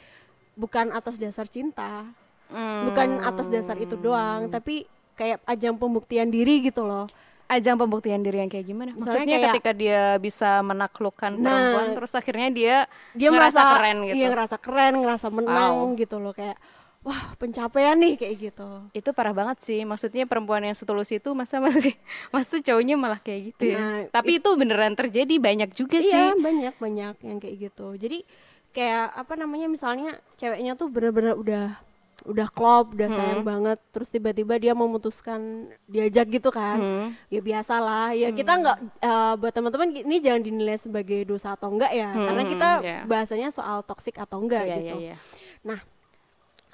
bukan 0.54 0.92
atas 0.92 1.16
dasar 1.18 1.48
cinta. 1.48 2.06
Hmm. 2.48 2.88
Bukan 2.88 3.24
atas 3.24 3.52
dasar 3.52 3.76
itu 3.76 4.00
doang, 4.00 4.48
tapi 4.48 4.88
kayak 5.20 5.44
ajang 5.44 5.76
pembuktian 5.76 6.32
diri 6.32 6.64
gitu 6.64 6.88
loh. 6.88 7.08
Ajang 7.48 7.76
pembuktian 7.78 8.20
diri 8.20 8.38
yang 8.38 8.48
kayak 8.48 8.66
gimana? 8.66 8.92
Misalnya 8.92 9.04
Maksudnya 9.18 9.38
kayak- 9.38 9.48
ketika 9.56 9.72
dia 9.72 10.02
bisa 10.18 10.50
menaklukkan 10.62 11.32
Nah, 11.34 11.44
perempuan, 11.44 11.88
terus 11.96 12.12
akhirnya 12.12 12.50
dia 12.50 12.76
dia 13.12 13.30
ngerasa 13.30 13.56
merasa 13.56 13.74
keren 13.74 13.98
gitu. 14.04 14.16
Iya 14.16 14.28
ngerasa 14.30 14.56
keren, 14.58 14.94
ngerasa 14.98 15.28
menang 15.30 15.74
Wow. 15.86 15.96
gitu 15.96 16.16
loh 16.18 16.32
kayak 16.32 16.58
wah 17.00 17.24
pencapaian 17.36 17.96
nih 17.96 18.14
kayak 18.16 18.36
gitu. 18.42 18.70
Itu 18.92 19.10
parah 19.12 19.32
banget 19.32 19.58
sih. 19.62 19.80
Maksudnya 19.82 20.24
perempuan 20.24 20.60
yang 20.62 20.76
setulus 20.76 21.08
itu 21.10 21.32
masa 21.32 21.58
masih 21.58 21.96
masa 22.36 22.60
cowoknya 22.60 22.96
malah 22.96 23.18
kayak 23.18 23.56
gitu 23.56 23.64
ya. 23.72 23.80
Nah, 23.80 24.00
Tapi 24.12 24.38
itu 24.38 24.50
beneran 24.54 24.92
terjadi 24.94 25.36
banyak 25.38 25.72
juga 25.72 25.98
Iya 25.98 26.36
sih. 26.36 26.44
banyak 26.44 26.76
banyak 26.76 27.16
yang 27.22 27.38
kayak 27.38 27.56
gitu. 27.64 27.96
Jadi 27.96 28.28
kayak 28.70 29.16
apa 29.16 29.34
namanya 29.34 29.66
misalnya 29.66 30.20
ceweknya 30.36 30.76
tuh 30.76 30.92
bener-bener 30.92 31.34
udah 31.34 31.80
udah 32.26 32.50
klop, 32.50 32.98
udah 32.98 33.08
sayang 33.08 33.46
Hmm. 33.46 33.52
banget, 33.54 33.80
terus 33.94 34.10
tiba-tiba 34.10 34.58
dia 34.58 34.74
memutuskan 34.74 35.70
diajak 35.86 36.28
gitu 36.34 36.50
kan. 36.50 36.78
Hmm. 36.82 37.08
Ya 37.30 37.40
biasalah. 37.40 38.18
Ya 38.18 38.34
kita 38.34 38.58
nggak 38.58 38.78
eh, 39.00 39.34
buat 39.38 39.54
teman-teman 39.54 39.94
ini 39.94 40.18
jangan 40.18 40.42
dinilai 40.42 40.82
sebagai 40.82 41.22
dosa 41.24 41.54
atau 41.54 41.70
enggak 41.70 41.94
ya, 41.94 42.10
karena 42.12 42.42
Hmm, 42.42 42.52
kita 42.52 42.70
iya. 42.82 43.00
bahasanya 43.06 43.50
soal 43.54 43.86
toksik 43.86 44.18
atau 44.18 44.42
enggak 44.42 44.66
Iya, 44.66 44.76
gitu. 44.82 44.96
iya, 44.98 45.14
iya. 45.14 45.16
Nah, 45.62 45.80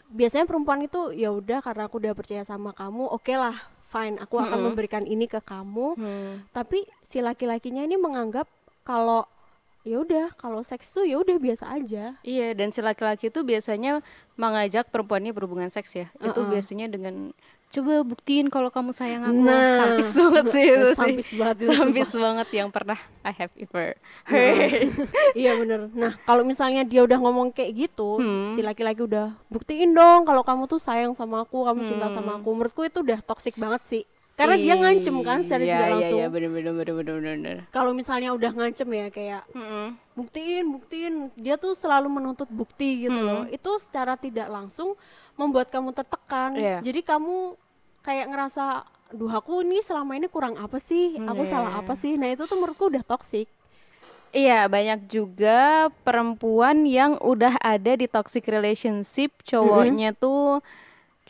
biasanya 0.07 0.45
perempuan 0.45 0.79
itu 0.85 1.11
ya 1.11 1.33
udah 1.33 1.59
karena 1.59 1.89
aku 1.89 1.99
udah 1.99 2.13
percaya 2.13 2.43
sama 2.45 2.71
kamu, 2.71 3.09
oke 3.09 3.33
lah, 3.33 3.57
fine, 3.89 4.17
aku 4.17 4.39
akan 4.39 4.71
memberikan 4.71 5.03
ini 5.03 5.27
ke 5.27 5.37
kamu. 5.37 5.99
Hmm. 5.99 6.33
Tapi 6.49 6.87
si 7.03 7.19
laki-lakinya 7.19 7.83
ini 7.83 7.99
menganggap 7.99 8.47
kalau 8.81 9.27
ya 9.83 9.99
udah 9.99 10.31
kalau 10.33 10.59
seks 10.61 10.89
tuh 10.89 11.03
ya 11.03 11.15
udah 11.15 11.35
biasa 11.35 11.67
aja 11.69 12.15
Iya, 12.21 12.51
dan 12.53 12.71
si 12.71 12.79
laki-laki 12.79 13.27
itu 13.27 13.39
biasanya 13.41 13.99
mengajak 14.33 14.87
perempuannya 14.87 15.29
berhubungan 15.29 15.67
seks 15.67 15.91
ya. 15.93 16.07
Itu 16.17 16.39
Uh-uh. 16.39 16.49
biasanya 16.49 16.87
dengan 16.87 17.35
coba 17.67 17.99
buktiin 18.01 18.47
kalau 18.47 18.69
kamu 18.69 18.93
sayang 18.93 19.25
aku. 19.25 19.33
Nah, 19.35 19.97
sampis 19.97 20.09
banget 20.13 20.43
sih 20.47 20.63
itu 20.63 20.87
sih. 20.87 20.95
sampis 20.95 21.27
banget 21.33 21.57
itu, 21.59 21.71
Sampis 21.73 22.09
banget 22.13 22.47
yang 22.53 22.69
pernah 22.69 22.99
I 23.21 23.33
have 23.33 23.49
ever 23.57 23.97
heard. 24.29 24.93
iya 25.35 25.57
bener 25.57 25.89
nah 25.89 26.13
kalau 26.21 26.41
misalnya 26.43 26.81
dia 26.83 27.01
udah 27.01 27.17
ngomong 27.17 27.49
kayak 27.49 27.89
gitu 27.89 28.21
Hmm. 28.21 28.47
si 28.49 28.61
laki-laki 28.61 29.01
udah 29.01 29.33
buktiin 29.47 29.91
dong 29.91 30.21
kalau 30.21 30.41
kamu 30.41 30.63
tuh 30.65 30.77
sayang 30.77 31.11
sama 31.11 31.41
aku 31.41 31.65
kamu 31.65 31.81
cinta 31.83 32.07
Hmm. 32.07 32.15
sama 32.15 32.31
aku 32.37 32.49
menurutku 32.51 32.81
itu 32.83 33.01
udah 33.01 33.19
toxic 33.19 33.57
banget 33.57 33.81
sih 33.83 34.03
karena 34.33 34.57
dia 34.57 34.73
ngancem 34.73 35.13
kan 35.21 35.39
secara 35.39 35.61
Iya, 35.61 35.69
tidak 35.69 35.85
iya, 35.85 35.93
langsung 35.93 36.17
Iya, 36.17 36.27
bener 36.27 36.49
bener 36.49 36.73
bener 36.73 36.93
bener 36.95 37.15
bener. 37.15 37.57
kalau 37.69 37.91
misalnya 37.91 38.33
udah 38.33 38.51
ngancem 38.51 38.89
ya 38.89 39.07
kayak 39.07 39.43
Mm-mm. 39.51 39.93
buktiin 40.13 40.65
buktiin 40.67 41.13
dia 41.35 41.55
tuh 41.55 41.73
selalu 41.73 42.09
menuntut 42.09 42.49
bukti 42.49 43.05
gitu 43.05 43.13
Hmm. 43.13 43.23
loh 43.23 43.43
itu 43.47 43.71
secara 43.77 44.13
tidak 44.15 44.49
langsung 44.49 44.97
membuat 45.33 45.69
kamu 45.69 45.91
tertekan 45.91 46.53
Iya. 46.53 46.81
jadi 46.81 46.99
kamu 47.03 47.53
kayak 48.01 48.27
ngerasa 48.27 48.65
duh 49.09 49.29
aku 49.29 49.61
ini 49.61 49.77
selama 49.79 50.17
ini 50.17 50.25
kurang 50.25 50.57
apa 50.57 50.77
sih 50.77 51.13
aku 51.15 51.45
Iya. 51.45 51.51
salah 51.51 51.71
apa 51.77 51.93
sih 51.93 52.17
nah 52.17 52.25
itu 52.27 52.43
tuh 52.43 52.57
menurutku 52.57 52.89
udah 52.89 53.01
toxic 53.01 53.45
Iya, 54.33 54.65
banyak 54.65 55.05
juga 55.05 55.93
perempuan 56.01 56.89
yang 56.89 57.21
udah 57.21 57.53
ada 57.61 57.93
di 57.93 58.09
toxic 58.09 58.49
relationship, 58.49 59.29
cowoknya 59.45 60.09
tuh 60.11 60.57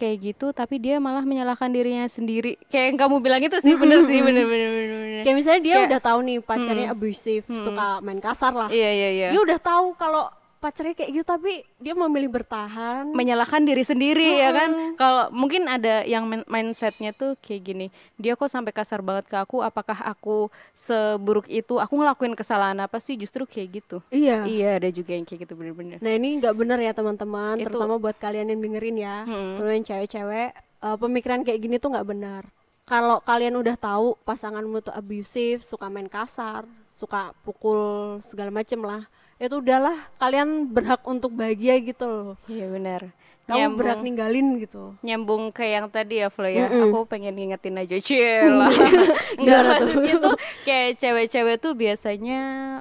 kayak 0.03 0.17
gitu, 0.21 0.51
tapi 0.51 0.75
dia 0.77 0.99
malah 0.99 1.23
menyalahkan 1.23 1.67
dirinya 1.67 2.03
sendiri. 2.05 2.59
Kayak 2.67 2.85
yang 2.85 2.99
kamu 2.99 3.15
bilang 3.19 3.39
itu 3.39 3.55
sih, 3.57 3.73
bener 3.73 4.03
sih, 4.03 4.19
bener 4.19 4.43
bener 4.43 4.69
bener. 4.69 4.99
bener. 4.99 5.23
kayak 5.23 5.37
misalnya 5.39 5.61
dia 5.61 5.73
Kayak- 5.73 5.87
udah 5.87 6.01
tahu 6.03 6.19
nih 6.21 6.37
pacarnya 6.41 6.87
abusive 6.89 7.45
suka 7.47 7.87
main 7.99 8.19
kasar 8.19 8.51
lah 8.51 8.67
Iya 8.67 8.89
iya 8.91 9.09
iya. 9.09 9.27
dia 9.31 9.39
udah 9.41 9.55
tahu 9.57 9.95
kalau 9.95 10.27
pacarnya 10.63 10.95
kayak 10.95 11.11
gitu 11.11 11.25
tapi 11.27 11.53
dia 11.77 11.91
memilih 11.91 12.31
bertahan. 12.31 13.11
Menyalahkan 13.11 13.59
diri 13.61 13.83
sendiri 13.83 14.39
ya 14.39 14.55
kan? 14.55 14.95
Kalau 14.95 15.27
mungkin 15.29 15.67
ada 15.67 16.01
yang 16.03 16.23
min- 16.23 16.47
mindsetnya 16.47 17.11
tuh 17.11 17.35
kayak 17.37 17.61
gini 17.61 17.85
dia 18.15 18.33
kok 18.33 18.47
sampai 18.47 18.71
kasar 18.71 19.03
banget 19.03 19.27
ke 19.27 19.35
aku 19.35 19.59
apakah 19.59 19.99
aku 19.99 20.47
seburuk 20.73 21.47
itu? 21.47 21.75
Aku 21.75 21.93
ngelakuin 21.93 22.31
kesalahan 22.33 22.79
apa 22.79 22.97
sih? 22.97 23.15
Justru 23.15 23.43
kayak 23.43 23.83
gitu. 23.83 23.97
Iya. 24.07 24.45
Iya 24.45 24.69
ada 24.79 24.87
juga 24.87 25.11
yang 25.11 25.23
kayak 25.23 25.43
gitu 25.43 25.53
bener-bener. 25.53 25.99
Nah 25.99 26.11
ini 26.11 26.39
nggak 26.39 26.55
bener 26.55 26.79
ya 26.79 26.91
teman-teman, 26.91 27.59
Itu- 27.59 27.67
terutama 27.67 27.99
buat 27.99 28.15
kalian 28.15 28.47
yang 28.47 28.61
dengerin 28.61 28.97
ya, 28.97 29.17
Hmm. 29.23 29.59
terutama 29.59 29.75
yang 29.75 29.85
cewek-cewek, 29.85 30.49
eh, 30.55 30.97
pemikiran 30.97 31.43
kayak 31.43 31.59
gini 31.59 31.75
tuh 31.75 31.91
nggak 31.91 32.07
benar. 32.07 32.43
Kalau 32.83 33.19
kalian 33.19 33.55
udah 33.55 33.75
tahu 33.75 34.15
pasanganmu 34.21 34.79
tuh 34.81 34.93
abusive, 34.93 35.59
suka 35.59 35.87
main 35.87 36.07
kasar, 36.07 36.63
suka 36.85 37.31
pukul 37.41 37.79
segala 38.19 38.51
macem 38.51 38.79
lah, 38.79 39.07
itu 39.35 39.55
udahlah 39.55 39.93
kalian 40.15 40.49
berhak 40.67 41.01
untuk 41.03 41.31
bahagia 41.31 41.77
gitu 41.79 42.03
loh. 42.03 42.35
iya 42.45 42.65
benar 42.65 43.11
Kamu 43.43 43.59
Nyambung. 43.59 43.75
berhak 43.75 43.99
ninggalin 43.99 44.47
gitu. 44.57 44.83
nyambung 44.99 45.43
ke 45.49 45.67
yang 45.67 45.85
tadi 45.87 46.15
ya 46.17 46.29
Flo 46.29 46.47
ya 46.47 46.65
Mm-mm. 46.65 46.89
aku 46.89 47.03
pengen 47.05 47.33
ngingetin 47.33 47.75
aja 47.75 47.97
Cila 47.97 48.71
enggak 49.35 49.59
Gimana 49.59 49.59
tuh? 49.59 49.67
maksudnya 49.83 50.15
tuh 50.17 50.35
kayak 50.63 50.89
cewek-cewek 50.95 51.55
tuh 51.57 51.73
biasanya 51.73 52.39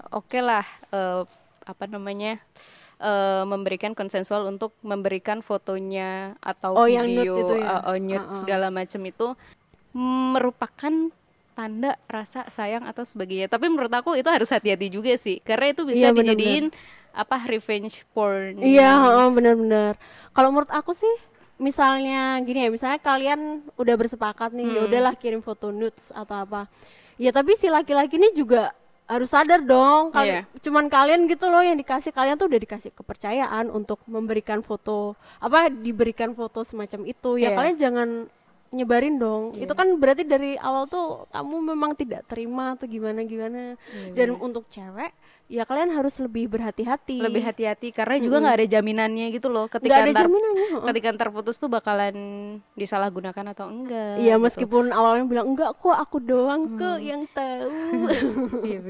oke 0.09 0.39
lah 0.39 0.63
eh, 0.89 1.27
apa 1.63 1.85
namanya 1.87 2.39
eh, 2.97 3.43
memberikan 3.43 3.91
konsensual 3.93 4.47
untuk 4.47 4.71
memberikan 4.81 5.41
fotonya 5.41 6.39
atau 6.39 6.75
Oh, 6.77 6.87
yang 6.87 7.07
nude 7.07 7.19
video 7.19 7.35
itu 7.41 7.55
ya? 7.59 7.67
eh, 7.69 7.83
oh, 7.85 7.97
nude 7.97 8.23
Uh-uh. 8.23 8.39
segala 8.39 8.67
macam 8.71 9.03
itu 9.03 9.27
merupakan 9.93 10.95
tanda 11.53 11.95
rasa 12.07 12.49
sayang 12.49 12.83
atau 12.83 13.03
sebagainya 13.03 13.47
tapi 13.47 13.67
menurut 13.67 13.91
aku 13.91 14.15
itu 14.15 14.27
harus 14.27 14.49
hati-hati 14.49 14.89
juga 14.89 15.13
sih 15.15 15.39
karena 15.41 15.71
itu 15.71 15.85
bisa 15.85 16.09
Iya, 16.09 16.11
dijadiin 16.13 16.67
apa 17.13 17.37
revenge 17.45 18.09
porn 18.11 18.57
Iya, 18.59 18.89
heeh, 18.99 19.29
bener-bener. 19.31 20.01
Kalau 20.31 20.49
menurut 20.49 20.73
aku 20.73 20.91
sih, 20.93 21.13
misalnya 21.59 22.21
gini 22.41 22.65
ya, 22.65 22.71
misalnya 22.71 22.97
kalian 22.99 23.41
udah 23.75 23.95
bersepakat 23.95 24.51
nih, 24.51 24.67
ya 24.67 24.81
Hmm. 24.81 24.89
udahlah 24.89 25.15
kirim 25.15 25.39
foto 25.39 25.69
nudes 25.69 26.09
atau 26.11 26.37
apa. 26.39 26.73
Ya 27.17 27.29
tapi 27.29 27.53
si 27.53 27.69
laki-laki 27.69 28.17
ini 28.17 28.33
juga 28.33 28.73
harus 29.05 29.29
sadar 29.29 29.61
dong, 29.61 30.09
kali- 30.09 30.33
Iya. 30.33 30.43
cuman 30.59 30.89
kalian 30.89 31.29
gitu 31.29 31.47
loh 31.47 31.61
yang 31.61 31.77
dikasih 31.77 32.11
kalian 32.11 32.35
tuh 32.35 32.49
udah 32.49 32.57
dikasih 32.59 32.91
kepercayaan 32.91 33.69
untuk 33.69 34.01
memberikan 34.07 34.59
foto 34.61 35.13
apa 35.37 35.69
diberikan 35.69 36.33
foto 36.33 36.65
semacam 36.65 37.05
itu. 37.05 37.37
Ya 37.37 37.53
Iya. 37.53 37.55
kalian 37.55 37.77
jangan 37.77 38.09
nyebarin 38.73 39.21
dong. 39.21 39.52
Itu 39.55 39.73
kan 39.73 39.87
berarti 39.97 40.25
dari 40.25 40.57
awal 40.57 40.88
tuh 40.88 41.29
kamu 41.29 41.57
memang 41.71 41.93
tidak 41.93 42.25
terima 42.25 42.73
atau 42.73 42.88
gimana 42.88 43.21
gimana. 43.23 43.76
Dan 44.12 44.35
untuk 44.35 44.67
cewek, 44.67 45.12
ya 45.47 45.62
kalian 45.62 45.93
harus 45.93 46.17
lebih 46.19 46.49
berhati-hati. 46.49 47.21
lebih 47.21 47.45
hati-hati 47.45 47.93
karena 47.93 48.17
juga 48.19 48.41
nggak 48.41 48.57
ada 48.59 48.67
jaminannya 48.67 49.26
gitu 49.31 49.52
loh. 49.52 49.69
Ketika 49.69 50.00
ada 50.00 50.11
ntar- 50.11 50.25
jaminannya 50.25 50.67
ketika 50.88 51.09
ntar 51.12 51.29
putus 51.29 51.57
tuh 51.57 51.69
bakalan 51.69 52.17
disalahgunakan 52.73 53.52
atau 53.52 53.69
enggak 53.69 54.19
Iya 54.19 54.35
gitu. 54.35 54.45
meskipun 54.49 54.91
awalnya 54.91 55.29
bilang 55.29 55.52
enggak 55.52 55.76
kok 55.76 55.93
aku 55.93 56.17
doang 56.19 56.81
kok 56.81 56.99
yang 56.99 57.29
tahu. 57.31 57.71
Iya, 58.67 58.81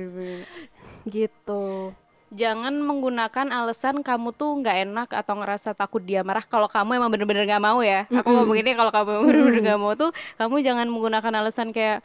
gitu 1.02 1.90
jangan 2.32 2.72
menggunakan 2.72 3.52
alasan 3.52 4.00
kamu 4.00 4.32
tuh 4.32 4.64
nggak 4.64 4.76
enak 4.88 5.08
atau 5.12 5.36
ngerasa 5.36 5.76
takut 5.76 6.00
dia 6.00 6.24
marah. 6.24 6.42
Kalau 6.42 6.64
kamu 6.66 6.96
emang 6.96 7.12
bener-bener 7.12 7.44
nggak 7.44 7.60
mau 7.60 7.84
ya. 7.84 8.08
Aku 8.08 8.28
ngomong 8.32 8.56
ini 8.56 8.72
kalau 8.72 8.88
kamu 8.88 9.08
emang 9.12 9.26
bener-bener 9.28 9.60
nggak 9.62 9.80
mau 9.80 9.92
tuh 9.92 10.10
kamu 10.40 10.64
jangan 10.64 10.86
menggunakan 10.88 11.32
alasan 11.38 11.70
kayak 11.70 12.00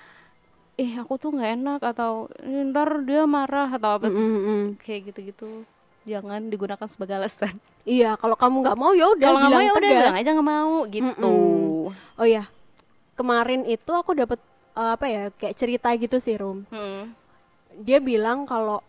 eh 0.77 0.93
aku 1.00 1.17
tuh 1.17 1.34
nggak 1.34 1.51
enak 1.57 1.81
atau 1.81 2.29
"Eh, 2.38 2.62
ntar 2.69 3.01
dia 3.01 3.24
marah 3.25 3.72
atau 3.72 3.98
apa 3.98 4.12
sih. 4.12 4.19
Mm-mm. 4.19 4.77
kayak 4.84 5.10
gitu-gitu. 5.10 5.63
Jangan 6.05 6.48
digunakan 6.48 6.88
sebagai 6.88 7.17
alasan. 7.17 7.57
Iya 7.81 8.13
kalau 8.15 8.36
kamu 8.36 8.62
nggak 8.62 8.77
mau 8.77 8.91
ya 8.93 9.07
udah 9.10 9.27
kalau 9.27 9.39
nggak 9.41 9.51
mau 9.51 9.63
ya 9.63 9.72
udah 9.74 9.91
bilang 9.96 10.15
aja 10.19 10.29
nggak 10.36 10.50
mau 10.51 10.75
gitu. 10.86 11.34
Oh 12.19 12.27
ya 12.27 12.43
kemarin 13.15 13.65
itu 13.65 13.89
aku 13.89 14.12
dapat 14.13 14.38
eh, 14.75 14.91
apa 14.93 15.05
ya 15.07 15.24
kayak 15.34 15.55
cerita 15.55 15.89
gitu 15.96 16.19
sih 16.19 16.36
Rum. 16.36 16.67
Mm-mm. 16.69 17.15
dia 17.77 17.98
bilang 17.98 18.46
kalau 18.46 18.81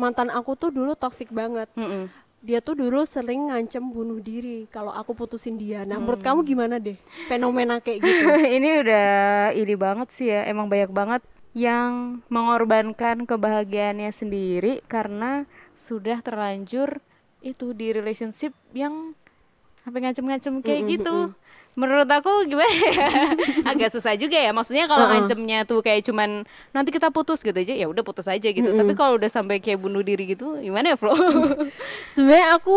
mantan 0.00 0.32
aku 0.32 0.56
tuh 0.56 0.72
dulu 0.72 0.96
toksik 0.96 1.28
banget. 1.30 1.68
Mm-mm. 1.76 2.08
dia 2.40 2.64
tuh 2.64 2.72
dulu 2.72 3.04
sering 3.04 3.52
ngancem 3.52 3.84
bunuh 3.84 4.16
diri 4.16 4.64
kalau 4.66 4.88
aku 4.88 5.12
putusin 5.12 5.60
dia. 5.60 5.84
Nah 5.84 6.00
Hmm. 6.00 6.08
menurut 6.08 6.24
kamu 6.24 6.40
gimana 6.42 6.80
deh 6.80 6.96
fenomena 7.28 7.76
kayak 7.78 8.00
gitu? 8.00 8.24
Ini 8.56 8.80
udah 8.80 9.08
ini 9.52 9.74
banget 9.76 10.08
sih 10.08 10.32
ya 10.32 10.48
emang 10.48 10.64
banyak 10.64 10.88
banget 10.88 11.20
yang 11.52 12.24
mengorbankan 12.32 13.28
kebahagiaannya 13.28 14.08
sendiri 14.08 14.80
karena 14.86 15.44
sudah 15.76 16.24
terlanjur 16.24 17.04
itu 17.40 17.76
di 17.76 17.92
relationship 17.92 18.56
yang 18.72 19.12
sampai 19.80 20.00
ngacem-ngacem 20.00 20.54
kayak 20.60 20.82
gitu 20.88 21.36
menurut 21.78 22.08
aku 22.10 22.46
gimana 22.46 22.70
ya? 22.70 23.08
Agak 23.70 23.90
susah 23.94 24.14
juga 24.14 24.38
ya. 24.38 24.50
Maksudnya 24.50 24.90
kalau 24.90 25.06
Uh-uh. 25.06 25.12
ngancemnya 25.22 25.66
tuh 25.68 25.80
kayak 25.82 26.06
cuman 26.06 26.44
nanti 26.74 26.90
kita 26.90 27.10
putus 27.10 27.42
gitu 27.42 27.54
aja 27.54 27.74
ya 27.74 27.86
udah 27.86 28.02
putus 28.02 28.26
aja 28.26 28.48
gitu. 28.48 28.70
Tapi 28.70 28.92
kalau 28.94 29.18
udah 29.18 29.30
sampai 29.30 29.62
kayak 29.62 29.80
bunuh 29.80 30.02
diri 30.02 30.34
gitu 30.34 30.58
gimana 30.58 30.94
ya 30.94 30.96
Flo? 30.98 31.14
Sebenarnya 32.14 32.58
aku 32.58 32.76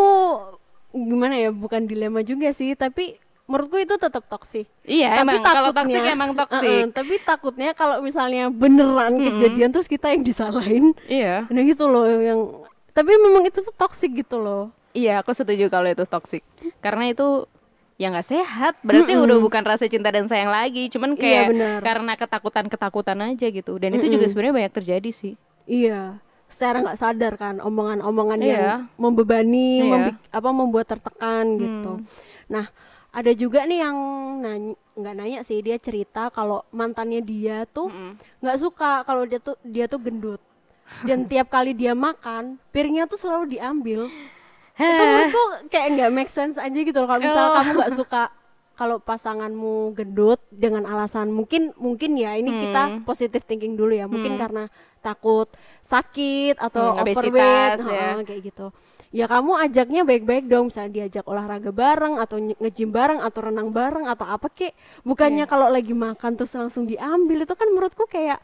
gimana 0.94 1.36
ya 1.38 1.50
bukan 1.50 1.90
dilema 1.90 2.22
juga 2.22 2.54
sih 2.54 2.78
tapi 2.78 3.18
menurutku 3.50 3.82
itu 3.82 3.98
tetap 3.98 4.30
toksik 4.30 4.70
iya 4.86 5.20
Tapi 5.20 5.26
emang 5.26 5.42
kalau 5.42 5.72
toksik 5.74 6.04
emang 6.06 6.32
Uh-uh, 6.38 6.42
toksik 6.46 6.94
tapi 6.94 7.14
takutnya 7.18 7.74
kalau 7.74 7.98
misalnya 8.06 8.54
beneran 8.54 9.18
kejadian 9.18 9.74
terus 9.74 9.90
kita 9.90 10.14
yang 10.14 10.22
disalahin 10.22 10.94
iya. 11.10 11.50
nah 11.50 11.66
gitu 11.66 11.90
loh 11.90 12.06
yang 12.06 12.40
tapi 12.94 13.10
memang 13.18 13.50
itu 13.50 13.60
tuh 13.66 13.74
toksik 13.74 14.14
gitu 14.22 14.38
loh. 14.38 14.70
Iya, 14.94 15.26
aku 15.26 15.34
setuju 15.34 15.66
kalau 15.74 15.90
itu 15.90 16.06
toksik. 16.06 16.46
Karena 16.78 17.10
itu 17.10 17.50
ya 17.96 18.10
nggak 18.10 18.28
sehat. 18.28 18.74
Berarti 18.80 19.14
udah 19.16 19.38
bukan 19.38 19.62
rasa 19.62 19.86
cinta 19.86 20.08
dan 20.08 20.26
sayang 20.26 20.50
lagi. 20.50 20.88
Cuman 20.88 21.14
Iya, 21.14 21.20
kayak 21.20 21.44
benar. 21.50 21.80
karena 21.82 22.14
ketakutan-ketakutan 22.16 23.20
aja 23.24 23.48
gitu. 23.48 23.74
Dan 23.76 23.94
itu 23.94 24.08
juga 24.08 24.26
sebenarnya 24.26 24.56
banyak 24.60 24.74
terjadi 24.74 25.10
sih. 25.10 25.34
iya 25.64 26.20
secara 26.46 26.84
nggak 26.84 27.00
sadar 27.00 27.34
kan 27.34 27.58
omongan-omongan 27.58 28.38
Iya. 28.38 28.46
yang 28.46 28.66
membebani 28.96 29.58
Iya. 29.74 29.82
Hmm. 29.82 29.90
membik- 29.90 30.22
apa 30.30 30.50
membuat 30.52 30.86
tertekan 30.86 31.46
gitu 31.56 31.92
nah 32.46 32.68
ada 33.10 33.32
juga 33.32 33.64
nih 33.64 33.80
yang 33.80 33.98
nanya 34.38 34.76
nggak 34.94 35.16
nanya 35.16 35.40
sih 35.42 35.58
dia 35.60 35.80
cerita 35.80 36.30
kalau 36.30 36.62
mantannya 36.70 37.22
dia 37.22 37.66
tuh 37.66 37.90
nggak 38.38 38.60
suka 38.60 39.02
kalau 39.02 39.24
dia 39.24 39.40
tuh 39.40 39.58
dia 39.64 39.88
tuh 39.88 39.98
gendut 39.98 40.38
dan 41.02 41.24
tiap 41.24 41.48
kali 41.48 41.72
dia 41.72 41.96
makan 41.96 42.62
piringnya 42.70 43.08
tuh 43.08 43.18
selalu 43.18 43.58
diambil 43.58 44.12
itu 44.76 45.04
menurutku 45.04 45.44
kayak 45.68 45.88
nggak 45.94 46.12
make 46.12 46.28
sense 46.28 46.58
aja 46.58 46.74
gitu 46.74 46.96
loh 46.96 47.06
kalau 47.06 47.22
misalnya 47.22 47.48
Oh. 47.48 47.56
kamu 47.56 47.72
nggak 47.76 47.94
suka 47.96 48.24
kalau 48.74 48.98
pasanganmu 48.98 49.94
gendut 49.94 50.42
dengan 50.50 50.84
alasan 50.84 51.30
mungkin 51.30 51.78
mungkin 51.78 52.16
ya 52.16 52.34
ini 52.34 52.50
Hmm. 52.50 52.60
kita 52.60 52.82
positive 53.04 53.44
thinking 53.44 53.74
dulu 53.74 53.94
ya 53.94 54.06
mungkin 54.06 54.34
karena 54.34 54.66
takut 55.00 55.46
sakit 55.80 56.58
atau 56.58 56.96
Hmm, 56.96 57.06
overweight 57.06 57.78
obesitas, 57.78 57.78
ya. 57.86 58.10
ha, 58.12 58.24
kayak 58.24 58.42
gitu 58.44 58.66
ya 59.14 59.30
kamu 59.30 59.52
ajaknya 59.62 60.02
baik-baik 60.02 60.46
dong 60.48 60.74
misalnya 60.74 60.90
diajak 60.96 61.22
olahraga 61.24 61.70
bareng 61.70 62.18
atau 62.18 62.42
nge- 62.42 62.58
nge-gym 62.58 62.90
bareng 62.90 63.22
atau 63.22 63.40
renang 63.44 63.70
bareng 63.70 64.10
atau 64.10 64.26
apa 64.26 64.50
kek 64.50 64.74
bukannya 65.04 65.46
Iya. 65.46 65.52
kalau 65.54 65.70
lagi 65.70 65.94
makan 65.94 66.34
terus 66.34 66.58
langsung 66.58 66.90
diambil 66.90 67.46
itu 67.46 67.54
kan 67.54 67.70
menurutku 67.70 68.10
kayak 68.10 68.42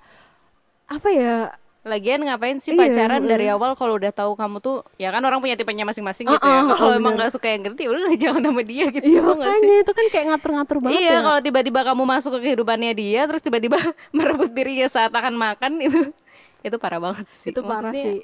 apa 0.85 1.09
ya 1.09 1.33
Lagian 1.79 2.19
ngapain 2.21 2.59
sih 2.59 2.71
Iya, 2.71 2.79
pacaran 2.85 3.23
mm. 3.23 3.29
dari 3.29 3.47
awal 3.47 3.71
kalau 3.73 3.95
udah 3.95 4.11
tahu 4.11 4.35
kamu 4.35 4.59
tuh 4.59 4.83
ya 4.95 5.09
kan 5.09 5.21
orang 5.21 5.39
punya 5.39 5.55
tipenya 5.55 5.83
masing-masing 5.83 6.27
Uh, 6.27 6.35
gitu 6.35 6.43
ya. 6.43 6.59
uh, 6.61 6.75
Kalau 6.75 6.91
uh, 6.91 6.99
emang 6.99 7.13
nggak 7.15 7.31
suka 7.31 7.47
yang 7.47 7.63
ngerti 7.63 7.87
udah 7.87 8.01
jangan 8.19 8.41
sama 8.43 8.61
dia 8.61 8.85
gitu. 8.89 8.99
Iya 9.01 9.19
tau 9.19 9.31
nggak 9.31 9.47
sih? 9.47 9.55
makanya 9.55 9.75
itu 9.79 9.91
kan 9.91 10.05
kayak 10.09 10.25
ngatur-ngatur 10.27 10.77
banget 10.79 10.99
Iya, 10.99 11.09
ya. 11.09 11.19
kalau 11.21 11.39
tiba-tiba 11.39 11.79
kamu 11.83 12.03
masuk 12.05 12.31
ke 12.35 12.39
kehidupannya 12.43 12.91
dia 12.93 13.21
terus 13.25 13.39
tiba-tiba 13.39 13.79
merebut 14.17 14.51
dirinya 14.51 14.87
saat 14.87 15.09
akan 15.09 15.33
makan 15.33 15.71
itu 15.87 16.11
itu 16.59 16.75
parah 16.75 16.99
banget 16.99 17.25
sih. 17.31 17.49
itu 17.49 17.61
parah 17.61 17.89
Maksudnya, 17.89 18.03
sih. 18.03 18.17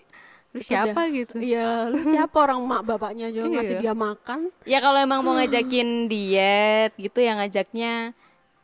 Lu 0.52 0.60
siapa 0.60 1.00
udah- 1.02 1.12
gitu? 1.14 1.36
Iya, 1.40 1.68
lu 1.88 2.00
siapa 2.02 2.36
orang 2.38 2.60
mak 2.62 2.82
bapaknya 2.86 3.28
aja 3.28 3.40
ngasih 3.42 3.76
Iya. 3.76 3.82
dia 3.82 3.94
makan. 3.94 4.40
Ya 4.64 4.80
kalau 4.80 5.00
emang 5.00 5.20
mau 5.20 5.32
ngajakin 5.34 6.08
diet 6.08 6.92
gitu 6.96 7.20
yang 7.20 7.40
ngajaknya 7.40 8.12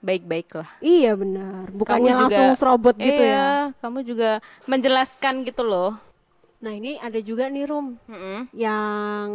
baik-baik 0.01 0.49
lah. 0.51 0.69
Iya 0.79 1.13
benar. 1.13 1.69
Bukannya 1.69 2.01
Kamu 2.07 2.17
juga- 2.19 2.21
langsung 2.27 2.47
serobot 2.55 2.95
gitu 2.95 3.21
iya, 3.21 3.31
ya. 3.31 3.49
kamu 3.79 3.99
juga 4.03 4.29
menjelaskan 4.65 5.45
gitu 5.45 5.61
loh. 5.61 5.95
Nah, 6.57 6.71
ini 6.71 6.97
ada 6.97 7.17
juga 7.17 7.45
nih 7.47 7.65
Rum 7.65 7.97
Mm-mm. 8.03 8.49
yang 8.51 9.29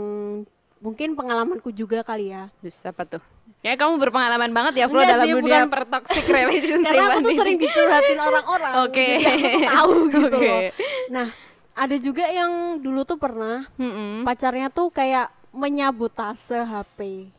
mungkin 0.79 1.15
pengalamanku 1.15 1.71
juga 1.71 2.03
kali 2.03 2.31
ya. 2.31 2.51
Terus 2.61 2.79
apa 2.83 3.03
tuh? 3.05 3.23
Ya 3.61 3.75
kamu 3.75 3.99
berpengalaman 3.99 4.51
banget 4.53 4.75
ya 4.77 4.87
Flo 4.87 5.01
Enggak 5.01 5.11
dalam 5.13 5.27
sih, 5.27 5.35
dunia 5.35 5.51
bukan- 5.61 5.71
per 5.73 5.83
toxic 5.89 6.25
relationship 6.25 6.87
Karena 6.87 7.05
aku 7.09 7.19
tuh 7.21 7.33
sering 7.35 7.59
dicurhatin 7.59 8.19
orang-orang. 8.21 8.73
Oke. 8.85 9.07
Jadi 9.19 9.43
tuh 9.43 9.63
tahu 9.65 9.93
gitu 10.13 10.27
Oke. 10.29 10.45
loh. 10.45 10.61
Nah, 11.09 11.27
ada 11.75 11.97
juga 11.97 12.25
yang 12.27 12.53
dulu 12.79 13.03
tuh 13.03 13.17
pernah 13.17 13.67
Mm-mm. 13.75 14.23
pacarnya 14.23 14.69
tuh 14.69 14.91
kayak 14.91 15.27
menyabotase 15.51 16.63
HP. 16.63 17.31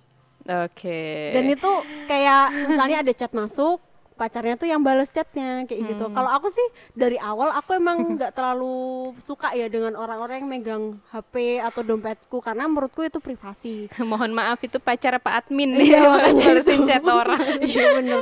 Oke. 0.47 1.35
Dan 1.35 1.43
itu 1.51 1.71
kayak 2.07 2.71
misalnya 2.71 3.03
ada 3.03 3.11
chat 3.11 3.35
masuk, 3.35 3.83
pacarnya 4.17 4.57
tuh 4.57 4.65
yang 4.65 4.81
bales 4.81 5.07
chatnya 5.07 5.63
kayak 5.63 5.77
Hmm. 5.77 5.89
gitu. 5.93 6.05
Kalau 6.09 6.29
aku 6.29 6.49
sih 6.49 6.65
dari 6.91 7.15
awal 7.15 7.53
aku 7.53 7.77
emang 7.77 7.97
nggak 8.17 8.33
terlalu 8.33 8.73
suka 9.21 9.53
ya 9.53 9.69
dengan 9.69 9.93
orang-orang 9.93 10.41
yang 10.41 10.49
megang 10.49 10.83
HP 11.07 11.61
atau 11.61 11.81
dompetku 11.81 12.41
karena 12.41 12.65
menurutku 12.65 13.05
itu 13.05 13.21
privasi. 13.21 13.85
Mohon 14.01 14.33
maaf 14.33 14.59
itu 14.59 14.81
pacar 14.81 15.13
Pak 15.17 15.45
Admin 15.45 15.77
Iya, 15.77 16.01
nih 16.01 16.09
makanya 16.09 16.43
balesin 16.49 16.81
chat 16.81 17.03
orang. 17.05 17.39
Iya 17.61 17.85
bener. 17.95 18.21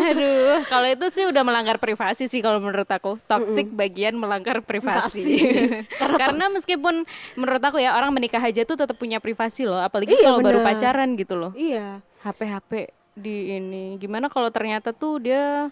Aduh, 0.00 0.58
kalau 0.66 0.86
itu 0.86 1.06
sih 1.10 1.24
udah 1.26 1.42
melanggar 1.42 1.76
privasi 1.76 2.24
sih 2.24 2.38
kalau 2.38 2.62
menurut 2.62 2.86
aku. 2.86 3.18
Toxic 3.26 3.66
bagian 3.74 4.14
melanggar 4.14 4.62
privasi. 4.62 5.42
Privasi. 5.42 6.16
Karena, 6.20 6.44
meskipun 6.48 7.02
menurut 7.34 7.62
aku 7.62 7.80
ya 7.80 7.96
orang 7.96 8.12
menikah 8.12 8.38
aja 8.38 8.62
tuh 8.62 8.76
tetap 8.76 8.94
punya 8.94 9.18
privasi 9.18 9.66
loh, 9.66 9.80
apalagi 9.80 10.14
Iya, 10.14 10.30
kalau 10.30 10.38
baru 10.38 10.60
pacaran 10.62 11.16
gitu 11.16 11.34
loh. 11.34 11.50
Iya. 11.56 12.04
HP 12.20 12.40
HP 12.44 12.72
di 13.20 13.54
ini. 13.54 14.00
Gimana 14.00 14.26
kalau 14.26 14.48
ternyata 14.48 14.90
tuh 14.90 15.20
dia 15.20 15.68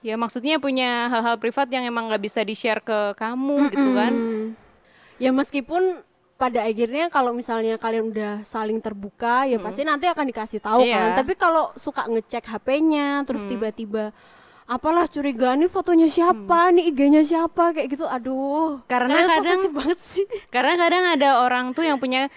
ya 0.00 0.16
maksudnya 0.16 0.56
punya 0.56 1.08
hal-hal 1.08 1.36
privat 1.36 1.68
yang 1.68 1.84
emang 1.84 2.08
nggak 2.08 2.20
bisa 2.20 2.40
di-share 2.40 2.80
ke 2.80 3.12
kamu 3.14 3.56
gitu 3.70 3.88
kan. 3.92 4.12
Hmm. 4.12 4.46
Ya 5.16 5.30
meskipun 5.30 6.02
pada 6.34 6.66
akhirnya 6.66 7.06
kalau 7.08 7.30
misalnya 7.30 7.78
kalian 7.78 8.10
udah 8.10 8.42
saling 8.42 8.82
terbuka 8.82 9.46
ya 9.46 9.56
pasti 9.62 9.86
nanti 9.86 10.10
akan 10.10 10.26
dikasih 10.26 10.58
tahu 10.58 10.82
Iya. 10.82 10.96
kan. 10.98 11.08
Tapi 11.22 11.32
kalau 11.38 11.70
suka 11.78 12.04
ngecek 12.04 12.44
HP-nya 12.44 13.22
terus 13.22 13.46
tiba-tiba 13.46 14.10
apalah 14.64 15.04
curiga 15.06 15.52
nih 15.54 15.68
fotonya 15.68 16.08
siapa, 16.08 16.72
nih 16.72 16.88
IG-nya 16.90 17.22
siapa 17.22 17.70
kayak 17.72 17.88
gitu. 17.92 18.04
Aduh. 18.04 18.80
Karena 18.88 19.28
kadang- 19.28 19.70
banget 19.72 20.00
sih. 20.00 20.24
Karena 20.50 20.74
kadang 20.74 21.04
ada 21.06 21.44
orang 21.44 21.70
tuh 21.72 21.84
yang 21.84 22.00
punya 22.00 22.32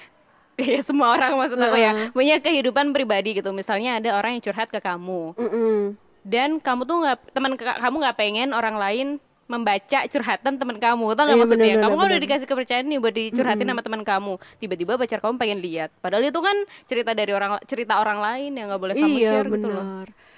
ya 0.73 0.81
semua 0.81 1.13
orang 1.13 1.37
maksud 1.37 1.55
aku 1.55 1.77
ya 1.77 1.91
punya 2.09 2.37
kehidupan 2.37 2.89
pribadi 2.89 3.37
gitu. 3.37 3.49
Misalnya 3.51 4.01
ada 4.01 4.17
orang 4.17 4.37
yang 4.37 4.43
curhat 4.43 4.67
ke 4.67 4.79
kamu 4.79 5.37
Mm-mm. 5.37 5.93
dan 6.21 6.57
kamu 6.57 6.81
tuh 6.83 6.97
nggak 7.01 7.17
teman 7.31 7.53
kamu 7.55 7.95
nggak 8.01 8.17
pengen 8.17 8.49
orang 8.51 8.75
lain 8.75 9.07
membaca 9.47 10.03
curhatan 10.05 10.59
teman 10.59 10.75
kamu 10.75 11.15
tau 11.15 11.23
nggak 11.23 11.31
Iya, 11.31 11.39
maksudnya 11.39 11.65
bener, 11.71 11.79
kamu 11.79 11.87
bener, 11.87 11.95
kan 11.95 12.03
udah 12.03 12.11
bener. 12.11 12.25
dikasih 12.27 12.47
kepercayaan 12.47 12.85
nih 12.85 12.99
buat 12.99 13.15
dicurhatin 13.15 13.63
sama 13.65 13.79
teman 13.79 14.03
kamu 14.03 14.33
tiba-tiba 14.59 14.93
pacar 14.99 15.19
kamu 15.23 15.35
pengen 15.39 15.59
lihat 15.63 15.89
padahal 15.97 16.19
itu 16.21 16.35
kan 16.37 16.57
cerita 16.83 17.15
dari 17.15 17.31
orang 17.31 17.55
cerita 17.63 17.93
orang 17.95 18.19
lain 18.19 18.51
yang 18.53 18.67
nggak 18.67 18.81
boleh 18.81 18.95
kamu 18.97 19.15
Iya 19.15 19.31
share 19.31 19.47
gitu 19.47 19.67
loh. 19.71 19.85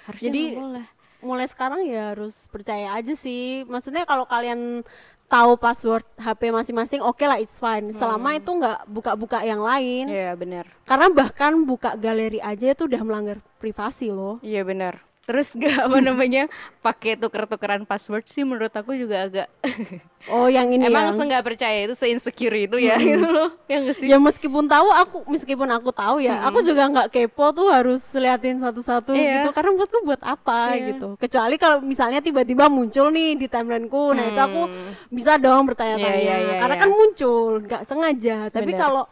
Harusnya 0.06 0.24
Jadi 0.30 0.42
boleh. 0.54 0.84
mulai 1.20 1.46
sekarang 1.50 1.80
ya 1.84 2.14
harus 2.14 2.46
percaya 2.46 2.94
aja 2.94 3.12
sih. 3.12 3.66
Maksudnya 3.66 4.06
kalau 4.06 4.24
kalian 4.24 4.86
tahu 5.30 5.54
password 5.54 6.02
HP 6.18 6.50
masing-masing, 6.50 7.00
oke 7.00 7.22
lah 7.22 7.38
it's 7.38 7.56
fine. 7.62 7.94
Selama 7.94 8.34
itu 8.34 8.50
nggak 8.50 8.90
buka-buka 8.90 9.46
yang 9.46 9.62
lain. 9.62 10.10
iya 10.10 10.34
benar 10.34 10.66
Karena 10.82 11.06
bahkan 11.14 11.54
buka 11.62 11.94
galeri 11.94 12.42
aja 12.42 12.74
itu 12.74 12.90
udah 12.90 13.00
melanggar 13.06 13.38
privasi 13.62 14.10
loh. 14.10 14.42
iya 14.42 14.66
benar 14.66 14.98
terus 15.24 15.52
gak 15.52 15.86
apa 15.86 15.98
namanya 16.08 16.48
pakai 16.80 17.14
tuker-tukeran 17.14 17.84
password 17.84 18.24
sih 18.26 18.42
menurut 18.42 18.72
aku 18.72 18.96
juga 18.96 19.28
agak 19.28 19.48
Oh 20.28 20.52
yang 20.52 20.68
ini 20.68 20.84
emang 20.84 21.16
yang 21.16 21.32
nggak 21.32 21.44
percaya 21.48 21.88
itu 21.88 21.96
se-insecure 21.96 22.52
itu 22.52 22.76
ya 22.76 23.00
gitu 23.00 23.24
loh 23.24 23.56
yang 23.72 23.88
sih? 23.96 24.04
Ya 24.04 24.20
meskipun 24.20 24.68
tahu 24.68 24.92
aku 24.92 25.24
meskipun 25.24 25.64
aku 25.72 25.96
tahu 25.96 26.20
ya 26.20 26.44
aku 26.44 26.60
juga 26.60 26.92
nggak 26.92 27.08
kepo 27.08 27.56
tuh 27.56 27.72
harus 27.72 28.04
liatin 28.12 28.60
satu-satu 28.60 29.16
Iya. 29.16 29.48
gitu. 29.48 29.56
Karena 29.56 29.72
menurutku 29.72 30.04
buat 30.04 30.20
apa 30.20 30.76
Iya. 30.76 30.92
gitu. 30.92 31.16
Kecuali 31.16 31.56
kalau 31.56 31.80
misalnya 31.80 32.20
tiba-tiba 32.20 32.68
muncul 32.68 33.08
nih 33.08 33.32
di 33.40 33.48
timelineku 33.48 34.12
nah 34.12 34.28
itu 34.28 34.40
aku 34.44 34.62
bisa 35.08 35.40
dong 35.40 35.64
bertanya-tanya. 35.72 36.12
Iya, 36.12 36.20
iya, 36.20 36.36
iya, 36.36 36.54
karena 36.60 36.76
iya. 36.76 36.82
kan 36.84 36.90
muncul 36.92 37.50
nggak 37.64 37.82
sengaja. 37.88 38.36
Tapi 38.52 38.70
kalau 38.76 39.08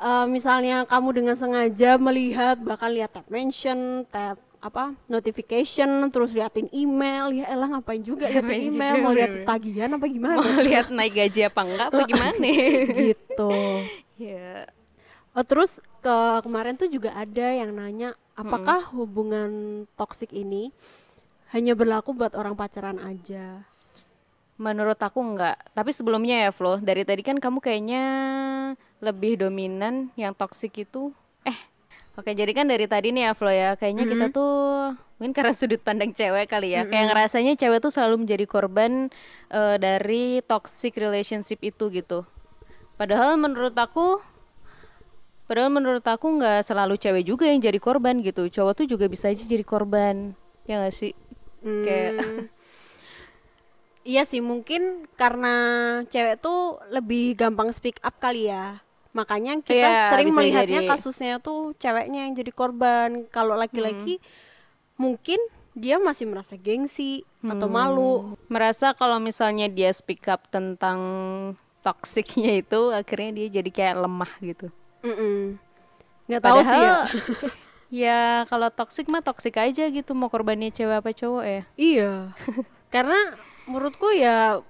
eh, 0.00 0.26
misalnya 0.32 0.88
kamu 0.88 1.08
dengan 1.12 1.36
sengaja 1.36 2.00
melihat 2.00 2.56
bahkan 2.64 2.88
lihat 2.88 3.12
tab 3.12 3.28
mention 3.28 4.08
tab 4.08 4.40
apa 4.58 4.94
notification 5.06 6.10
terus 6.10 6.34
liatin 6.34 6.66
email. 6.74 7.30
Ya 7.30 7.46
elah 7.50 7.78
ngapain 7.78 8.02
juga 8.02 8.26
liatin 8.32 8.74
email? 8.74 8.94
Juga, 8.98 9.04
mau 9.04 9.12
lihat 9.14 9.32
tagihan 9.46 9.90
apa 9.94 10.06
gimana? 10.10 10.36
Mau 10.42 10.60
lihat 10.62 10.86
naik 10.90 11.14
gaji 11.14 11.40
apa 11.46 11.60
enggak 11.62 11.86
apa 11.94 12.00
gimana? 12.10 12.48
Gitu. 12.94 13.54
Ya 14.18 14.66
Oh 15.30 15.46
terus 15.46 15.78
ke 16.02 16.16
kemarin 16.42 16.74
tuh 16.74 16.90
juga 16.90 17.14
ada 17.14 17.46
yang 17.54 17.70
nanya 17.70 18.18
apakah 18.34 18.90
hubungan 18.90 19.84
toksik 19.94 20.34
ini 20.34 20.74
hanya 21.54 21.78
berlaku 21.78 22.10
buat 22.10 22.34
orang 22.34 22.58
pacaran 22.58 22.98
aja? 22.98 23.62
Menurut 24.58 24.98
aku 24.98 25.22
enggak. 25.22 25.54
Tapi 25.70 25.94
sebelumnya 25.94 26.42
ya 26.42 26.50
Flo, 26.50 26.82
dari 26.82 27.06
tadi 27.06 27.22
kan 27.22 27.38
kamu 27.38 27.62
kayaknya 27.62 28.04
lebih 28.98 29.38
dominan 29.38 30.10
yang 30.18 30.34
toksik 30.34 30.82
itu. 30.82 31.14
Eh, 31.46 31.54
oke 32.18 32.30
jadi 32.34 32.50
kan 32.50 32.66
dari 32.66 32.90
tadi 32.90 33.14
nih 33.14 33.30
ya 33.30 33.32
Flo 33.38 33.48
ya, 33.54 33.78
kayaknya 33.78 34.04
kita 34.10 34.26
tuh 34.34 34.52
mungkin 35.22 35.32
karena 35.34 35.54
sudut 35.54 35.78
pandang 35.78 36.10
cewek 36.10 36.50
kali 36.50 36.74
ya, 36.74 36.82
kayak 36.90 37.14
ngerasanya 37.14 37.54
cewek 37.54 37.78
tuh 37.78 37.94
selalu 37.94 38.26
menjadi 38.26 38.44
korban 38.50 39.06
eh, 39.54 39.76
dari 39.78 40.42
toxic 40.42 40.98
relationship 40.98 41.62
itu 41.62 41.88
gitu. 41.94 42.26
Padahal 42.98 43.38
menurut 43.38 43.78
aku 43.78 44.18
Padahal 45.48 45.72
menurut 45.72 46.04
aku 46.04 46.28
nggak 46.36 46.60
selalu 46.60 47.00
cewek 47.00 47.24
juga 47.24 47.48
yang 47.48 47.56
jadi 47.56 47.80
korban 47.80 48.20
gitu. 48.20 48.52
Cowok 48.52 48.84
tuh 48.84 48.86
juga 48.86 49.08
bisa 49.08 49.32
aja 49.32 49.40
jadi 49.40 49.64
korban. 49.64 50.36
Ya 50.68 50.84
gak 50.84 50.92
sih? 50.92 51.16
Kayak 51.64 52.20
Hmm. 52.20 52.44
Iya 54.08 54.24
sih 54.24 54.40
mungkin 54.40 55.04
karena 55.20 55.52
cewek 56.08 56.40
tuh 56.40 56.80
lebih 56.88 57.36
gampang 57.36 57.68
speak 57.76 58.00
up 58.00 58.16
kali 58.16 58.48
ya. 58.48 58.80
Makanya 59.18 59.58
kita 59.66 59.74
Iya, 59.90 60.10
sering 60.14 60.30
melihatnya 60.30 60.80
jadi. 60.86 60.90
kasusnya 60.94 61.34
tuh 61.42 61.74
ceweknya 61.74 62.30
yang 62.30 62.38
jadi 62.38 62.52
korban. 62.54 63.26
Kalau 63.34 63.58
laki-laki 63.58 64.22
mungkin 64.94 65.42
dia 65.74 65.98
masih 65.98 66.26
merasa 66.26 66.54
gengsi 66.54 67.22
atau 67.42 67.66
malu. 67.66 68.34
merasa 68.46 68.94
kalau 68.94 69.18
misalnya 69.18 69.66
dia 69.66 69.90
speak 69.90 70.26
up 70.26 70.46
tentang 70.48 70.98
toksiknya 71.82 72.62
itu 72.62 72.90
akhirnya 72.90 73.30
dia 73.34 73.46
jadi 73.58 73.70
kayak 73.70 73.96
lemah 74.02 74.32
gitu. 74.38 74.66
Mm-mm. 75.02 75.58
Nggak 76.26 76.42
tahu 76.42 76.60
sih 76.62 76.80
ya. 76.80 76.98
Ya 77.88 78.44
kalau 78.52 78.68
toksik 78.68 79.08
mah 79.08 79.24
toksik 79.24 79.56
aja 79.56 79.88
gitu 79.88 80.12
mau 80.12 80.28
korbannya 80.28 80.68
cewek 80.68 81.00
apa 81.00 81.10
cowok 81.16 81.44
ya. 81.48 81.62
Iya. 81.72 82.12
Karena 82.94 83.16
menurutku 83.64 84.12
ya 84.12 84.60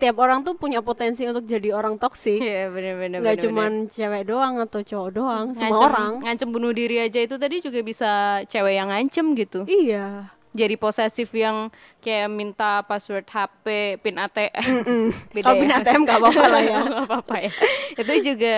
setiap 0.00 0.16
orang 0.24 0.40
tuh 0.40 0.56
punya 0.56 0.80
potensi 0.80 1.28
untuk 1.28 1.44
jadi 1.44 1.76
orang 1.76 2.00
toksik. 2.00 2.40
Iya 2.40 2.72
bener-bener. 2.72 3.20
Nggak 3.20 3.44
cuman 3.44 3.84
cewek 3.92 4.32
doang 4.32 4.56
atau 4.56 4.80
cowok 4.80 5.10
doang, 5.12 5.46
semua 5.52 5.76
ngancem, 5.76 5.88
orang. 5.92 6.12
ngancem 6.24 6.48
bunuh 6.48 6.72
diri 6.72 7.04
aja 7.04 7.20
itu 7.20 7.36
tadi 7.36 7.60
juga 7.60 7.84
bisa 7.84 8.40
cewek 8.48 8.80
yang 8.80 8.88
ngancem 8.88 9.36
gitu. 9.36 9.68
Iya. 9.68 10.32
Jadi 10.56 10.80
posesif 10.80 11.28
yang 11.36 11.68
kayak 12.00 12.32
minta 12.32 12.80
password 12.88 13.28
HP, 13.28 14.00
pin 14.00 14.16
ATM. 14.16 15.12
Beda 15.36 15.44
Kalau 15.44 15.56
ya? 15.60 15.60
pin 15.68 15.72
ATM 15.76 16.00
nggak 16.08 16.16
apa-apa 16.16 16.44
lah 16.48 16.62
ya. 16.64 16.80
Nggak 16.88 17.04
apa-apa 17.04 17.34
ya. 17.36 17.52
Itu 18.00 18.12
juga 18.24 18.56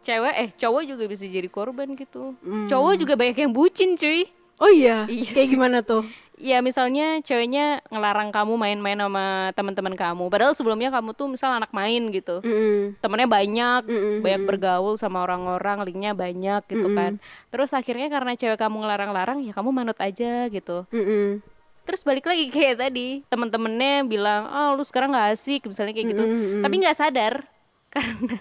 cewek 0.00 0.32
eh 0.32 0.48
cowok 0.56 0.82
juga 0.88 1.04
bisa 1.12 1.28
jadi 1.28 1.48
korban 1.52 1.92
gitu. 1.92 2.32
Cowok 2.72 2.94
juga 2.96 3.20
banyak 3.20 3.36
yang 3.36 3.52
bucin 3.52 4.00
cuy. 4.00 4.24
Oh 4.64 4.72
iya. 4.72 5.04
Iya 5.04 5.28
Kayak 5.36 5.48
gimana 5.52 5.78
tuh? 5.84 6.08
Ya 6.38 6.62
misalnya 6.62 7.18
ceweknya 7.20 7.82
ngelarang 7.90 8.30
kamu 8.30 8.54
main-main 8.54 8.94
sama 8.94 9.50
teman-teman 9.58 9.98
kamu. 9.98 10.30
Padahal 10.30 10.54
sebelumnya 10.54 10.94
kamu 10.94 11.10
tuh 11.12 11.26
misal 11.26 11.50
anak 11.50 11.74
main 11.74 12.14
gitu. 12.14 12.38
Mm-mm. 12.46 12.94
Temennya 13.02 13.26
banyak, 13.26 13.82
Mm-mm. 13.90 14.22
banyak 14.22 14.42
bergaul 14.46 14.94
sama 14.94 15.26
orang-orang, 15.26 15.82
linknya 15.82 16.14
banyak 16.14 16.62
gitu 16.70 16.94
kan. 16.94 17.18
Terus 17.50 17.74
akhirnya 17.74 18.06
karena 18.06 18.38
cewek 18.38 18.54
kamu 18.54 18.86
ngelarang-larang, 18.86 19.42
ya 19.42 19.50
kamu 19.50 19.74
manut 19.74 19.98
aja 19.98 20.46
gitu. 20.46 20.86
Mm-mm. 20.94 21.42
terus 21.88 22.04
balik 22.04 22.28
lagi 22.28 22.50
kayak 22.54 22.84
tadi 22.84 23.24
temen-temennya 23.32 24.04
bilang 24.04 24.44
oh 24.44 24.76
lu 24.76 24.84
sekarang 24.84 25.08
nggak 25.08 25.40
asik 25.40 25.64
misalnya 25.64 25.96
kayak 25.96 26.12
gitu 26.12 26.20
Mm-mm. 26.20 26.60
tapi 26.60 26.74
nggak 26.84 26.98
sadar 27.00 27.34
karena 27.96 28.36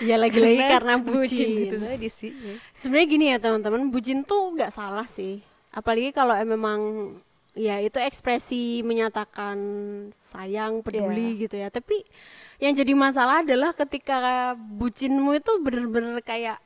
ya 0.00 0.16
lagi-lagi 0.16 0.64
karena 0.64 0.96
bucin, 1.04 1.48
gitu 1.68 1.76
tadi 1.84 2.08
sih 2.08 2.32
sebenarnya 2.80 3.06
gini 3.12 3.24
ya 3.28 3.36
teman-teman 3.36 3.92
bucin 3.92 4.24
tuh 4.24 4.56
nggak 4.56 4.72
salah 4.72 5.04
sih 5.04 5.44
apalagi 5.68 6.16
kalau 6.16 6.32
memang 6.48 6.80
ya 7.58 7.82
itu 7.82 7.98
ekspresi 7.98 8.80
menyatakan 8.80 9.58
sayang 10.22 10.78
peduli 10.80 11.34
Iya. 11.34 11.40
gitu 11.42 11.56
ya 11.56 11.68
tapi 11.68 12.06
yang 12.56 12.70
jadi 12.72 12.94
masalah 12.94 13.42
adalah 13.42 13.74
ketika 13.74 14.54
bucinmu 14.54 15.34
itu 15.34 15.52
bener-bener 15.58 16.22
kayak 16.22 16.62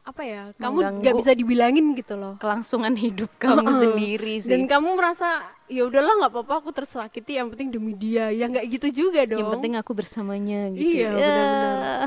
apa 0.00 0.22
ya 0.22 0.42
kamu 0.54 1.02
nggak 1.02 1.14
bisa 1.18 1.34
dibilangin 1.34 1.90
gitu 1.92 2.14
loh 2.14 2.38
kelangsungan 2.38 2.94
hidup 2.94 3.26
kamu 3.36 3.66
Heeh. 3.66 3.80
sendiri 3.82 4.34
sih 4.38 4.54
dan 4.54 4.62
kamu 4.64 4.94
merasa 4.94 5.42
ya 5.66 5.82
udahlah 5.82 6.14
nggak 6.16 6.30
apa-apa 6.30 6.54
aku 6.62 6.70
tersakiti 6.70 7.34
yang 7.34 7.50
penting 7.50 7.74
demi 7.74 7.90
dia 7.90 8.30
ya 8.30 8.46
nggak 8.46 8.70
gitu 8.70 9.02
juga 9.02 9.26
dong 9.26 9.42
yang 9.42 9.50
penting 9.50 9.74
aku 9.74 9.92
bersamanya 9.92 10.70
gitu 10.70 10.94
Iya, 11.02 11.10
ya. 11.10 11.18
benar-benar. 11.18 12.06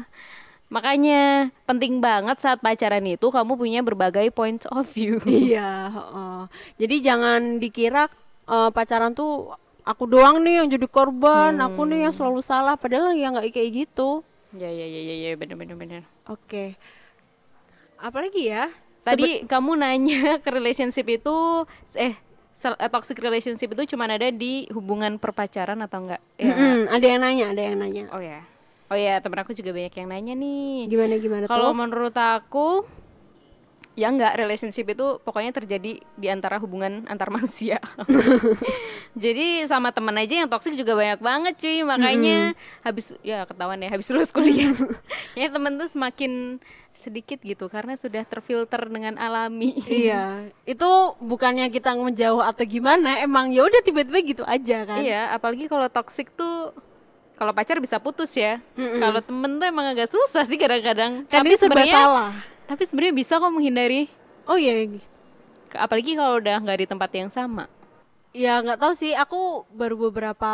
makanya 0.69 1.21
penting 1.65 1.97
banget 1.97 2.37
saat 2.39 2.61
pacaran 2.61 3.03
itu 3.03 3.27
kamu 3.27 3.57
punya 3.57 3.81
berbagai 3.81 4.31
points 4.31 4.63
of 4.69 4.85
view 4.87 5.17
Iya, 5.25 5.89
heeh. 5.89 6.39
Jadi 6.77 6.95
jangan 7.01 7.57
dikira 7.57 8.05
eh, 8.49 8.69
pacaran 8.73 9.13
tuh 9.13 9.53
aku 9.85 10.03
doang 10.09 10.41
nih 10.41 10.61
yang 10.61 10.67
jadi 10.69 10.87
korban, 10.89 11.53
aku 11.61 11.85
nih 11.85 12.09
yang 12.09 12.13
selalu 12.13 12.41
salah. 12.41 12.73
Padahal 12.75 13.13
ya 13.13 13.29
nggak 13.29 13.53
kayak 13.53 13.69
gitu. 13.85 14.25
ya 14.57 14.65
ya 14.65 14.85
ya 14.89 15.01
ya 15.05 15.15
ya 15.29 15.29
benar 15.37 15.55
benar 15.61 15.77
benar 15.77 16.01
Oke. 16.25 16.73
Apalagi 18.01 18.49
ya? 18.49 18.73
tadi 18.99 19.45
kamu 19.47 19.71
nanya 19.79 20.21
ke 20.43 20.49
relationship 20.51 21.07
itu 21.07 21.65
eh 21.95 22.13
eh, 22.59 22.89
toxic 22.91 23.17
relationship 23.17 23.71
itu 23.73 23.95
cuma 23.95 24.05
ada 24.05 24.29
di 24.29 24.67
hubungan 24.75 25.15
perpacaran 25.17 25.79
atau 25.81 26.03
enggak 26.05 26.21
ya 26.35 26.51
Mm-mm, 26.51 26.77
ada 26.91 27.05
yang 27.07 27.21
nanya, 27.23 27.45
ada 27.49 27.61
yang 27.63 27.77
nanya. 27.79 28.03
oh 28.11 28.21
ya 28.21 28.43
oh 28.91 28.97
ya 28.99 29.17
temen 29.23 29.39
aku 29.39 29.55
juga 29.55 29.71
banyak 29.71 29.93
yang 29.95 30.07
nanya 30.11 30.33
nih 30.35 30.91
Gimana 30.91 31.13
gimana 31.17 31.43
Kalau 31.47 31.71
menurut 31.71 32.13
aku 32.13 32.83
ya 33.97 34.07
enggak 34.09 34.37
relationship 34.37 34.85
itu 34.93 35.19
pokoknya 35.21 35.51
terjadi 35.51 35.99
di 35.99 36.27
antara 36.29 36.61
hubungan 36.61 37.05
antar 37.09 37.29
manusia. 37.35 37.81
Jadi 39.23 39.65
sama 39.65 39.91
temen 39.91 40.15
aja 40.15 40.45
yang 40.45 40.49
toksik 40.49 40.77
juga 40.77 40.95
banyak 40.95 41.19
banget 41.19 41.53
cuy. 41.59 41.81
Makanya 41.83 42.53
habis 42.85 43.15
ya 43.25 43.43
ketahuan 43.43 43.81
ya 43.81 43.89
habis 43.91 44.07
lulus 44.13 44.31
kuliah. 44.31 44.71
ya 45.39 45.47
temen 45.49 45.75
tuh 45.75 45.89
semakin 45.89 46.63
sedikit 46.99 47.39
gitu 47.39 47.71
karena 47.71 47.95
sudah 47.95 48.27
terfilter 48.27 48.83
dengan 48.91 49.15
alami. 49.15 49.79
iya, 49.87 50.51
itu 50.67 51.15
bukannya 51.23 51.71
kita 51.71 51.95
menjauh 51.95 52.43
atau 52.43 52.67
gimana, 52.67 53.23
emang 53.23 53.55
ya 53.55 53.63
udah 53.63 53.79
tiba-tiba 53.87 54.19
gitu 54.19 54.43
aja 54.43 54.83
kan. 54.83 54.99
iya, 54.99 55.31
apalagi 55.31 55.71
kalau 55.71 55.87
toksik 55.87 56.27
tuh 56.35 56.75
kalau 57.39 57.55
pacar 57.55 57.79
bisa 57.79 58.03
putus 58.03 58.35
ya. 58.35 58.59
Mm-mm. 58.75 58.99
Kalau 58.99 59.23
temen 59.23 59.63
tuh 59.63 59.65
emang 59.71 59.87
agak 59.95 60.11
susah 60.11 60.43
sih 60.43 60.59
kadang-kadang. 60.59 61.23
Kan 61.31 61.39
tapi 61.39 61.55
serba 61.55 61.79
sebenarnya 61.87 61.95
salah. 61.95 62.31
Tapi 62.69 62.85
sebenarnya 62.85 63.17
bisa 63.17 63.41
kok 63.41 63.49
menghindari. 63.49 64.05
Oh 64.45 64.53
iya, 64.53 64.85
Apalagi 65.73 66.13
kalau 66.13 66.37
udah 66.37 66.61
nggak 66.61 66.79
di 66.81 66.87
tempat 66.89 67.09
yang 67.17 67.29
sama. 67.33 67.65
Ya 68.29 68.61
nggak 68.61 68.77
tahu 68.77 68.93
sih, 68.93 69.17
aku 69.17 69.65
baru 69.73 69.97
beberapa 70.09 70.51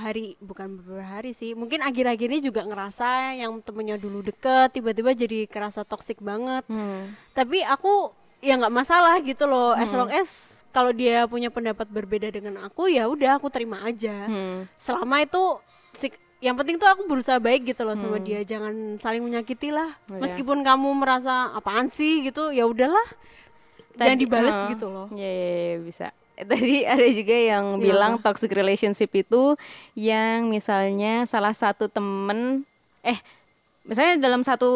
hari, 0.00 0.40
bukan 0.40 0.80
beberapa 0.80 1.04
hari 1.04 1.36
sih, 1.36 1.52
mungkin 1.52 1.84
akhir-akhir 1.84 2.28
ini 2.32 2.40
juga 2.40 2.64
ngerasa 2.64 3.36
yang 3.36 3.60
temennya 3.60 4.00
dulu 4.00 4.24
deket, 4.24 4.72
tiba-tiba 4.72 5.12
jadi 5.12 5.44
kerasa 5.44 5.84
toksik 5.84 6.24
banget. 6.24 6.64
Hmm. 6.64 7.12
Tapi 7.36 7.60
aku 7.60 8.16
ya 8.40 8.56
nggak 8.56 8.72
masalah 8.72 9.20
gitu 9.20 9.44
loh, 9.44 9.76
as 9.76 9.92
long 9.92 10.08
as 10.08 10.64
kalau 10.72 10.88
dia 10.96 11.28
punya 11.28 11.52
pendapat 11.52 11.92
berbeda 11.92 12.32
dengan 12.32 12.64
aku 12.64 12.88
ya 12.88 13.04
udah 13.04 13.36
aku 13.36 13.52
terima 13.52 13.84
aja. 13.84 14.24
Hmm. 14.24 14.64
Selama 14.80 15.20
itu 15.20 15.60
si- 15.92 16.27
yang 16.38 16.54
penting 16.54 16.78
tuh 16.78 16.86
aku 16.86 17.02
berusaha 17.10 17.42
baik 17.42 17.66
gitu 17.66 17.82
loh 17.82 17.98
sama 17.98 18.22
dia, 18.22 18.46
jangan 18.46 18.96
saling 19.02 19.26
menyakiti 19.26 19.74
lah. 19.74 19.90
Oh, 20.06 20.18
ya. 20.18 20.22
Meskipun 20.22 20.62
kamu 20.62 20.88
merasa 20.94 21.50
apaan 21.50 21.90
sih 21.90 22.22
gitu, 22.22 22.54
ya 22.54 22.62
udahlah, 22.62 23.06
jangan 23.98 24.14
Tadi- 24.14 24.22
dibales 24.22 24.54
uh, 24.54 24.70
gitu 24.70 24.86
loh. 24.86 25.06
Ya, 25.14 25.26
ya, 25.26 25.50
ya, 25.50 25.76
bisa. 25.82 26.06
Eh, 26.38 26.46
Tadi 26.46 26.86
ada 26.86 27.08
juga 27.10 27.34
yang 27.34 27.64
Iya, 27.76 27.82
bilang 27.82 28.12
toxic 28.22 28.54
relationship 28.54 29.10
itu 29.10 29.58
yang 29.98 30.46
misalnya 30.46 31.26
salah 31.26 31.50
satu 31.50 31.90
temen 31.90 32.62
eh 33.02 33.18
misalnya 33.82 34.22
dalam 34.22 34.46
satu 34.46 34.70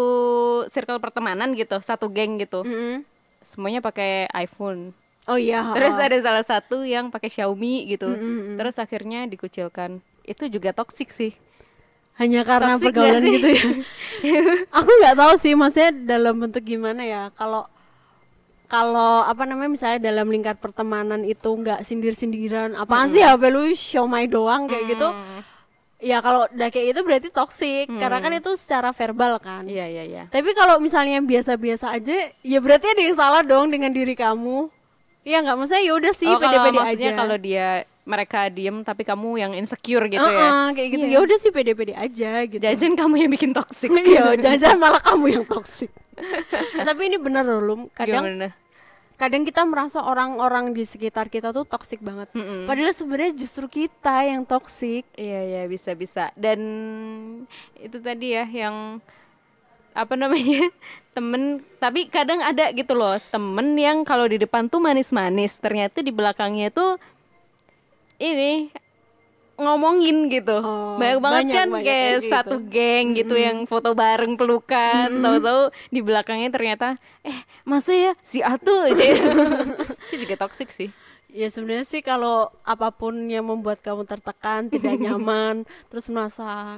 circle 0.66 0.98
pertemanan 0.98 1.54
gitu, 1.54 1.78
satu 1.78 2.10
geng 2.10 2.42
gitu, 2.42 2.66
Mm-mm. 2.66 3.06
semuanya 3.46 3.78
pakai 3.78 4.26
iPhone. 4.34 4.90
Oh 5.30 5.38
iya. 5.38 5.70
Terus 5.70 5.94
ada 5.94 6.18
salah 6.18 6.42
satu 6.42 6.82
yang 6.82 7.06
pakai 7.14 7.30
Xiaomi 7.30 7.86
gitu. 7.86 8.10
Mm-mm. 8.10 8.58
Terus 8.58 8.74
akhirnya 8.82 9.22
dikucilkan. 9.30 10.02
Itu 10.26 10.50
juga 10.50 10.74
toxic 10.74 11.14
sih. 11.14 11.30
Hanya 12.20 12.40
karena 12.44 12.76
Toxic 12.76 12.92
pergaulan 12.92 13.22
gitu 13.24 13.48
ya? 13.48 13.64
Aku 14.78 14.90
nggak 15.00 15.16
tahu 15.16 15.32
sih 15.40 15.52
maksudnya 15.56 15.90
dalam 16.16 16.34
bentuk 16.36 16.62
gimana 16.64 17.02
ya? 17.02 17.22
Kalau 17.32 17.64
kalau 18.72 19.20
apa 19.20 19.44
namanya 19.44 19.68
misalnya 19.68 20.00
dalam 20.00 20.32
lingkar 20.32 20.56
pertemanan 20.56 21.28
itu 21.28 21.44
nggak 21.44 21.84
sindir-sindiran 21.84 22.72
apaan 22.72 23.12
sih 23.12 23.20
HP 23.20 23.52
lu 23.52 23.68
siomay 23.76 24.24
doang 24.28 24.64
kayak 24.64 24.96
gitu. 24.96 25.08
Ya 26.02 26.18
kalau 26.18 26.48
udah 26.50 26.68
kayak 26.72 26.96
gitu 26.96 27.00
berarti 27.04 27.28
toksik 27.30 27.86
karena 28.00 28.18
kan 28.18 28.32
itu 28.32 28.56
secara 28.56 28.90
verbal 28.96 29.36
kan. 29.38 29.68
Iya, 29.68 29.86
iya, 29.86 30.04
iya. 30.08 30.22
tapi 30.32 30.50
kalau 30.56 30.80
misalnya 30.80 31.20
biasa-biasa 31.20 31.94
aja 31.94 32.32
ya 32.32 32.58
berarti 32.64 32.90
ada 32.90 33.02
yang 33.04 33.16
salah 33.16 33.44
dong 33.44 33.68
dengan 33.68 33.92
diri 33.92 34.16
kamu. 34.16 34.72
Iya 35.22 35.44
nggak? 35.46 35.56
Maksudnya 35.62 35.82
ya 35.84 35.92
udah 35.94 36.12
sih 36.16 36.30
oh, 36.32 36.40
pede-pede 36.40 36.80
aja. 36.82 37.08
kalau 37.14 37.36
dia 37.38 37.86
mereka 38.02 38.50
diem 38.50 38.82
tapi 38.82 39.06
kamu 39.06 39.28
yang 39.38 39.52
insecure 39.54 40.10
gitu 40.10 40.18
ya. 40.18 40.48
Heeh, 40.50 40.66
kayak 40.74 40.88
gitu 40.98 41.04
Iya. 41.06 41.14
ya 41.14 41.18
udah 41.22 41.38
sih 41.38 41.50
pede-pede 41.54 41.94
aja 41.94 42.30
gitu 42.50 42.58
Jajan 42.58 42.98
kamu 42.98 43.14
yang 43.26 43.30
bikin 43.30 43.54
toxic. 43.54 43.90
Iya, 44.02 44.34
jangan 44.58 44.78
malah 44.78 45.02
kamu 45.02 45.38
yang 45.40 45.44
toksik. 45.46 45.90
Tapi 46.88 47.00
ini 47.06 47.16
bener 47.16 47.46
loh, 47.46 47.62
Lum. 47.62 47.80
Kadang 47.94 48.26
Gimana? 48.26 48.48
kadang 49.12 49.46
kita 49.46 49.62
merasa 49.62 50.02
orang-orang 50.02 50.74
di 50.74 50.82
sekitar 50.82 51.30
kita 51.30 51.54
tuh 51.54 51.62
toksik 51.62 52.02
banget. 52.02 52.26
Mm-mm. 52.34 52.66
Padahal 52.66 52.90
sebenarnya 52.90 53.30
justru 53.38 53.70
kita 53.70 54.26
yang 54.26 54.42
toksik. 54.42 55.06
Iya 55.14 55.40
iya 55.46 55.62
bisa 55.70 55.94
bisa 55.94 56.34
dan 56.34 56.58
itu 57.78 58.02
tadi 58.02 58.34
ya 58.34 58.42
yang 58.42 58.98
apa 59.92 60.16
namanya 60.16 60.72
temen 61.14 61.60
tapi 61.76 62.08
kadang 62.08 62.40
ada 62.40 62.72
gitu 62.72 62.96
loh 62.96 63.20
temen 63.28 63.76
yang 63.76 64.02
kalau 64.02 64.24
di 64.24 64.40
depan 64.40 64.66
tuh 64.66 64.80
manis-manis 64.80 65.60
ternyata 65.60 66.00
di 66.00 66.08
belakangnya 66.08 66.72
tuh 66.72 66.96
ini 68.22 68.70
ngomongin 69.58 70.32
gitu. 70.32 70.58
Oh, 70.58 70.96
banyak 70.96 71.18
banget 71.22 71.42
banyak, 71.44 71.56
kan 71.56 71.68
banyak 71.68 71.84
kayak 71.86 72.14
gitu. 72.18 72.30
satu 72.30 72.56
geng 72.66 73.06
gitu 73.14 73.34
yang 73.36 73.68
foto 73.68 73.92
bareng 73.92 74.34
pelukan. 74.34 75.08
Tahu-tahu 75.10 75.62
di 75.92 76.00
belakangnya 76.00 76.50
ternyata 76.50 76.96
eh 77.22 77.38
masa 77.62 77.92
ya 77.92 78.12
si 78.24 78.40
Atu 78.40 78.88
itu 78.90 80.14
juga 80.16 80.34
toksik 80.40 80.72
sih. 80.72 80.90
Ya 81.32 81.48
sebenarnya 81.48 81.88
sih 81.88 82.04
kalau 82.04 82.52
apa 82.60 82.92
pun 82.92 83.28
yang 83.28 83.48
membuat 83.48 83.80
kamu 83.80 84.04
tertekan, 84.04 84.68
tidak 84.68 85.00
nyaman, 85.04 85.64
terus 85.88 86.08
merasa 86.12 86.76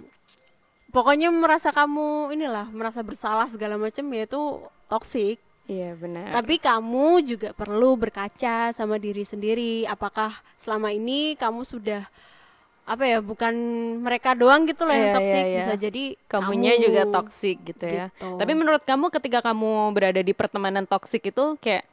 pokoknya 0.94 1.34
merasa 1.34 1.74
kamu 1.74 2.30
inilah 2.38 2.70
merasa 2.70 3.02
bersalah 3.02 3.50
segala 3.50 3.74
macam 3.78 4.04
ya 4.14 4.26
itu 4.26 4.42
toksik. 4.86 5.38
Iya 5.64 5.96
benar 5.96 6.28
Tapi 6.32 6.60
kamu 6.60 7.06
juga 7.24 7.48
perlu 7.52 7.96
berkaca 7.96 8.70
sama 8.70 9.00
diri 9.00 9.24
sendiri. 9.24 9.84
Apakah 9.84 10.32
selama 10.60 10.92
ini 10.92 11.34
kamu 11.40 11.64
sudah 11.64 12.04
apa 12.84 13.04
ya? 13.08 13.18
Bukan 13.24 13.54
mereka 14.04 14.36
doang 14.36 14.68
gitu 14.68 14.84
loh 14.84 14.92
yang 14.92 15.08
Iya, 15.08 15.16
toksik. 15.16 15.32
iya, 15.34 15.44
iya. 15.48 15.58
Bisa 15.64 15.74
jadi 15.80 16.04
kamunya 16.28 16.72
kamu 16.76 16.84
juga 16.84 17.02
toksik 17.08 17.56
gitu 17.64 17.84
ya. 17.88 18.06
Gitu. 18.12 18.28
Tapi 18.36 18.52
menurut 18.52 18.82
kamu 18.84 19.08
ketika 19.08 19.40
kamu 19.40 19.72
berada 19.96 20.20
di 20.20 20.32
pertemanan 20.36 20.84
toksik 20.84 21.32
itu 21.32 21.56
kayak 21.58 21.88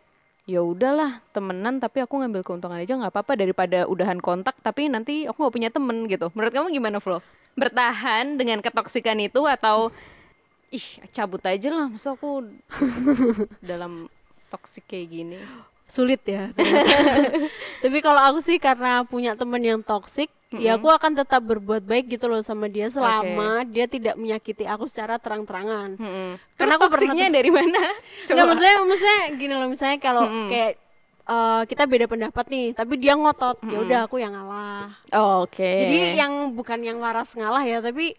ya 0.50 0.60
udahlah 0.60 1.22
temenan 1.32 1.78
tapi 1.80 2.02
aku 2.04 2.18
ngambil 2.18 2.42
keuntungan 2.44 2.76
aja 2.76 2.98
nggak 2.98 3.14
apa-apa 3.14 3.40
daripada 3.40 3.86
udahan 3.86 4.18
kontak 4.18 4.58
tapi 4.66 4.90
nanti 4.90 5.30
aku 5.30 5.38
nggak 5.48 5.56
punya 5.56 5.70
temen 5.72 6.12
gitu. 6.12 6.28
Menurut 6.36 6.52
kamu 6.52 6.68
gimana 6.76 7.00
Flo? 7.00 7.24
Bertahan 7.56 8.36
dengan 8.36 8.60
ketoksikan 8.60 9.16
itu 9.22 9.44
atau 9.48 9.96
ih 10.72 10.88
cabut 11.12 11.44
aja 11.44 11.68
lah 11.68 11.92
masa 11.92 12.16
aku 12.16 12.48
dalam 13.70 14.08
toksik 14.48 14.88
kayak 14.88 15.08
gini. 15.12 15.40
sulit 15.92 16.24
ya. 16.24 16.56
Tapi 17.84 17.98
kalau 18.00 18.24
aku 18.24 18.40
sih 18.40 18.56
karena 18.64 19.04
punya 19.04 19.36
temen 19.36 19.60
yang 19.60 19.84
toksik, 19.84 20.32
ya 20.56 20.80
aku 20.80 20.88
akan 20.88 21.20
tetap 21.20 21.44
berbuat 21.44 21.84
baik 21.84 22.16
gitu 22.16 22.32
loh 22.32 22.40
sama 22.48 22.72
dia 22.72 22.88
selama 22.88 23.68
dia 23.68 23.92
tidak 23.92 24.16
menyakiti 24.16 24.64
aku 24.64 24.88
secara 24.88 25.20
terang-terangan. 25.20 26.00
Mm-mm. 26.00 26.40
Karena 26.56 26.80
aku 26.80 26.88
pernah 26.88 27.12
toksiknya 27.12 27.28
dari 27.36 27.52
mana? 27.52 27.84
Enggak 28.32 28.46
maksudnya 28.48 28.76
maksudnya 28.88 29.22
gini 29.36 29.54
loh 29.60 29.68
misalnya 29.68 29.98
kalau 30.00 30.24
kayak 30.48 30.80
eh, 31.28 31.62
kita 31.68 31.84
beda 31.84 32.06
pendapat 32.08 32.46
nih, 32.48 32.68
tapi 32.72 32.94
dia 32.96 33.14
ngotot, 33.20 33.60
ya 33.68 33.78
udah 33.84 34.00
aku 34.08 34.16
yang 34.24 34.32
ngalah. 34.32 34.96
Oh, 35.12 35.44
Oke. 35.44 35.92
Jadi 35.92 36.16
yang 36.16 36.56
bukan 36.56 36.88
yang 36.88 37.04
waras 37.04 37.36
ngalah 37.36 37.68
ya, 37.68 37.84
tapi 37.84 38.16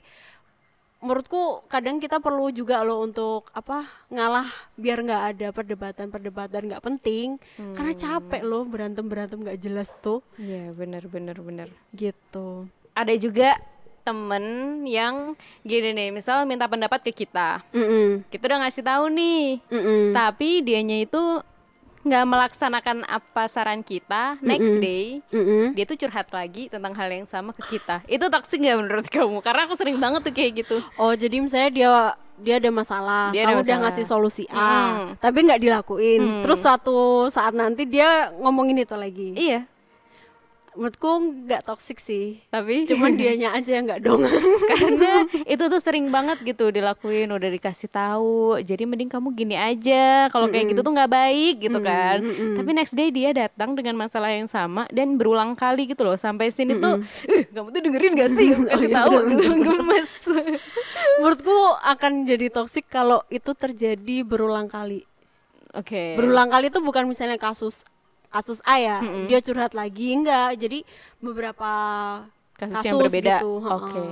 menurutku 1.02 1.66
kadang 1.66 1.98
kita 1.98 2.22
perlu 2.22 2.54
juga 2.54 2.86
loh 2.86 3.02
untuk 3.02 3.50
apa 3.50 3.90
ngalah 4.06 4.46
biar 4.78 5.02
nggak 5.02 5.22
ada 5.34 5.48
perdebatan-perdebatan 5.50 6.70
nggak 6.70 6.84
penting 6.86 7.42
hmm. 7.58 7.74
karena 7.74 7.92
capek 7.92 8.42
loh 8.46 8.62
berantem 8.62 9.10
berantem 9.10 9.42
nggak 9.42 9.58
jelas 9.58 9.90
tuh 9.98 10.22
iya 10.38 10.70
benar 10.70 11.10
benar 11.10 11.42
benar 11.42 11.68
gitu 11.90 12.70
ada 12.94 13.12
juga 13.18 13.58
temen 14.02 14.44
yang 14.86 15.34
gini 15.66 15.90
nih 15.94 16.08
misal 16.14 16.46
minta 16.46 16.66
pendapat 16.66 17.02
ke 17.06 17.26
kita 17.26 17.62
mm 17.70 17.86
-mm. 17.86 18.06
kita 18.30 18.50
udah 18.50 18.58
ngasih 18.66 18.82
tahu 18.82 19.04
nih 19.14 19.62
mm 19.62 19.82
-mm. 19.82 20.02
tapi 20.10 20.62
dianya 20.62 21.06
itu 21.06 21.22
nggak 22.02 22.24
melaksanakan 22.26 23.06
apa 23.06 23.46
saran 23.46 23.86
kita 23.86 24.34
next 24.42 24.74
mm 24.74 24.78
-mm. 24.78 24.82
day 24.82 25.06
mm 25.30 25.44
-mm. 25.44 25.64
dia 25.78 25.84
tuh 25.86 25.94
curhat 25.94 26.28
lagi 26.34 26.66
tentang 26.66 26.92
hal 26.98 27.08
yang 27.08 27.26
sama 27.30 27.54
ke 27.54 27.78
kita 27.78 28.02
itu 28.10 28.26
toksik 28.26 28.58
nggak 28.58 28.78
menurut 28.82 29.06
kamu 29.06 29.38
karena 29.38 29.70
aku 29.70 29.74
sering 29.78 30.02
banget 30.02 30.20
tuh 30.26 30.34
kayak 30.34 30.66
gitu 30.66 30.76
oh 30.98 31.14
jadi 31.14 31.36
misalnya 31.38 31.70
dia 31.70 31.90
dia 32.42 32.58
ada 32.58 32.70
masalah 32.74 33.30
dia 33.30 33.46
kamu 33.46 33.54
ada 33.54 33.54
masalah. 33.54 33.62
udah 33.62 33.76
ngasih 33.86 34.04
solusi 34.04 34.44
A 34.50 34.58
mm. 34.58 35.06
tapi 35.22 35.38
nggak 35.46 35.62
dilakuin 35.62 36.20
mm. 36.20 36.42
terus 36.42 36.58
suatu 36.58 37.30
saat 37.30 37.54
nanti 37.54 37.86
dia 37.86 38.34
ngomongin 38.34 38.82
itu 38.82 38.98
lagi 38.98 39.38
iya 39.38 39.70
menurutku 40.72 41.10
nggak 41.44 41.68
toksik 41.68 42.00
sih 42.00 42.40
tapi 42.48 42.88
cuman 42.88 43.12
dianya 43.12 43.52
aja 43.52 43.76
yang 43.76 43.84
nggak 43.84 44.00
dong 44.00 44.24
karena 44.72 45.28
itu 45.52 45.64
tuh 45.68 45.80
sering 45.80 46.08
banget 46.08 46.40
gitu 46.40 46.72
dilakuin 46.72 47.28
udah 47.28 47.50
dikasih 47.52 47.92
tahu 47.92 48.56
jadi 48.64 48.88
mending 48.88 49.12
kamu 49.12 49.36
gini 49.36 49.56
aja 49.56 50.32
kalau 50.32 50.48
kayak 50.48 50.64
mm 50.64 50.72
-hmm. 50.72 50.80
gitu 50.80 50.80
tuh 50.80 50.92
nggak 50.96 51.12
baik 51.12 51.54
gitu 51.60 51.78
mm 51.78 51.84
-hmm. 51.84 51.92
kan 51.92 52.18
mm 52.24 52.32
-hmm. 52.32 52.56
tapi 52.56 52.70
next 52.72 52.94
day 52.96 53.08
dia 53.12 53.30
datang 53.36 53.76
dengan 53.76 53.94
masalah 54.00 54.32
yang 54.32 54.48
sama 54.48 54.88
dan 54.88 55.20
berulang 55.20 55.52
kali 55.52 55.92
gitu 55.92 56.08
loh 56.08 56.16
sampai 56.16 56.48
sini 56.48 56.76
mm 56.76 56.80
-hmm. 56.80 56.84
tuh 56.84 56.94
eh, 57.28 57.44
kamu 57.52 57.68
tuh 57.68 57.80
dengerin 57.84 58.12
gak 58.16 58.30
sih 58.32 58.48
kasih 58.56 58.88
oh, 58.96 58.96
tahu 58.96 59.14
gemes 59.60 60.10
menurutku 61.20 61.56
akan 61.84 62.12
jadi 62.24 62.46
toksik 62.48 62.88
kalau 62.88 63.20
itu 63.28 63.52
terjadi 63.52 64.24
berulang 64.24 64.72
kali 64.72 65.04
Oke. 65.72 65.96
Okay. 65.96 66.08
Berulang 66.20 66.52
kali 66.52 66.68
itu 66.68 66.84
bukan 66.84 67.08
misalnya 67.08 67.40
kasus 67.40 67.88
kasus 68.32 68.64
A 68.64 68.80
ya 68.80 68.98
mm 68.98 69.08
-hmm. 69.08 69.24
dia 69.28 69.38
curhat 69.44 69.72
lagi 69.76 70.16
enggak 70.16 70.56
jadi 70.56 70.78
beberapa 71.20 71.72
kasus, 72.56 72.74
kasus 72.80 72.86
yang 72.88 72.98
berbeda 72.98 73.36
gitu. 73.38 73.52
oke 73.60 73.70
okay. 73.84 74.10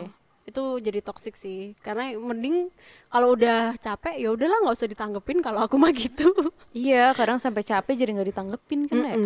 itu 0.51 0.65
jadi 0.83 1.01
toksik 1.01 1.35
sih 1.39 1.79
karena 1.81 2.13
mending 2.19 2.69
kalau 3.11 3.35
udah 3.35 3.75
capek 3.79 4.19
ya 4.19 4.35
udahlah 4.35 4.59
nggak 4.63 4.77
usah 4.77 4.91
ditanggepin 4.91 5.39
kalau 5.43 5.63
aku 5.63 5.79
mah 5.79 5.95
gitu 5.95 6.31
iya 6.77 7.15
kadang 7.17 7.39
sampai 7.39 7.63
capek 7.63 7.95
jadi 7.97 8.11
nggak 8.19 8.29
ditanggepin 8.35 8.81
kan 8.91 8.99
mm 8.99 9.05
-hmm. 9.09 9.15
ya 9.15 9.17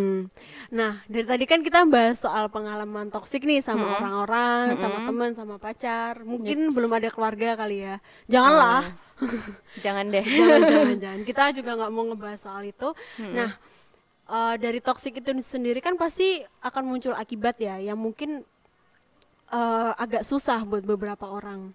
nah 0.70 0.92
dari 1.11 1.26
tadi 1.26 1.44
kan 1.48 1.61
kita 1.64 1.88
bahas 1.88 2.20
soal 2.20 2.52
pengalaman 2.52 3.09
toksik 3.09 3.42
nih 3.42 3.64
sama 3.64 3.98
orang-orang 3.98 4.72
mm 4.72 4.74
-hmm. 4.76 4.83
sama 4.85 4.98
teman 5.09 5.30
sama 5.35 5.54
pacar 5.57 6.22
mungkin 6.22 6.68
Yups. 6.68 6.74
belum 6.76 6.90
ada 6.92 7.09
keluarga 7.09 7.48
kali 7.57 7.76
ya 7.88 7.96
janganlah 8.28 8.92
jangan 9.80 10.04
deh 10.12 10.26
jangan 10.38 10.61
jangan 10.68 10.96
jangan 11.02 11.20
kita 11.24 11.42
juga 11.57 11.70
nggak 11.83 11.92
mau 11.92 12.04
ngebahas 12.12 12.40
soal 12.40 12.62
itu 12.68 12.88
mm 12.92 13.24
-hmm. 13.24 13.33
nah 13.33 13.50
uh, 14.28 14.54
dari 14.56 14.80
toxic 14.80 15.20
itu 15.20 15.30
sendiri 15.44 15.80
kan 15.84 15.96
pasti 15.96 16.44
akan 16.64 16.82
muncul 16.84 17.12
akibat 17.16 17.60
ya 17.60 17.80
yang 17.80 17.98
mungkin 18.00 18.44
uh, 19.52 19.92
agak 19.96 20.24
susah 20.24 20.64
buat 20.64 20.84
beberapa 20.84 21.28
orang. 21.28 21.72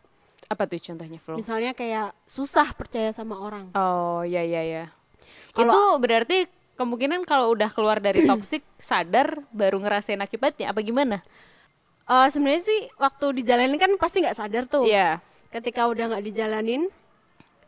Apa 0.50 0.66
tuh 0.66 0.82
contohnya, 0.82 1.22
Flo? 1.22 1.38
Misalnya 1.38 1.78
kayak 1.78 2.18
susah 2.26 2.74
percaya 2.74 3.14
sama 3.14 3.38
orang. 3.38 3.70
Oh, 3.78 4.26
ya 4.26 4.42
ya 4.42 4.66
ya. 4.66 4.86
Kalo, 5.54 5.70
itu 5.70 5.82
berarti 6.02 6.38
kemungkinan 6.74 7.28
kalau 7.30 7.54
udah 7.54 7.70
keluar 7.70 8.02
dari 8.02 8.26
toxic 8.30 8.66
sadar 8.82 9.46
baru 9.54 9.78
ngerasain 9.78 10.18
akibatnya 10.18 10.74
apa 10.74 10.82
gimana? 10.82 11.22
Uh, 12.10 12.26
sebenarnya 12.34 12.66
sih 12.66 12.80
waktu 12.98 13.44
dijalanin 13.44 13.78
kan 13.78 13.94
pasti 14.02 14.26
nggak 14.26 14.38
sadar 14.38 14.66
tuh. 14.66 14.90
Iya. 14.90 15.22
Yeah. 15.22 15.54
Ketika 15.54 15.86
udah 15.86 16.14
nggak 16.14 16.26
dijalanin, 16.26 16.90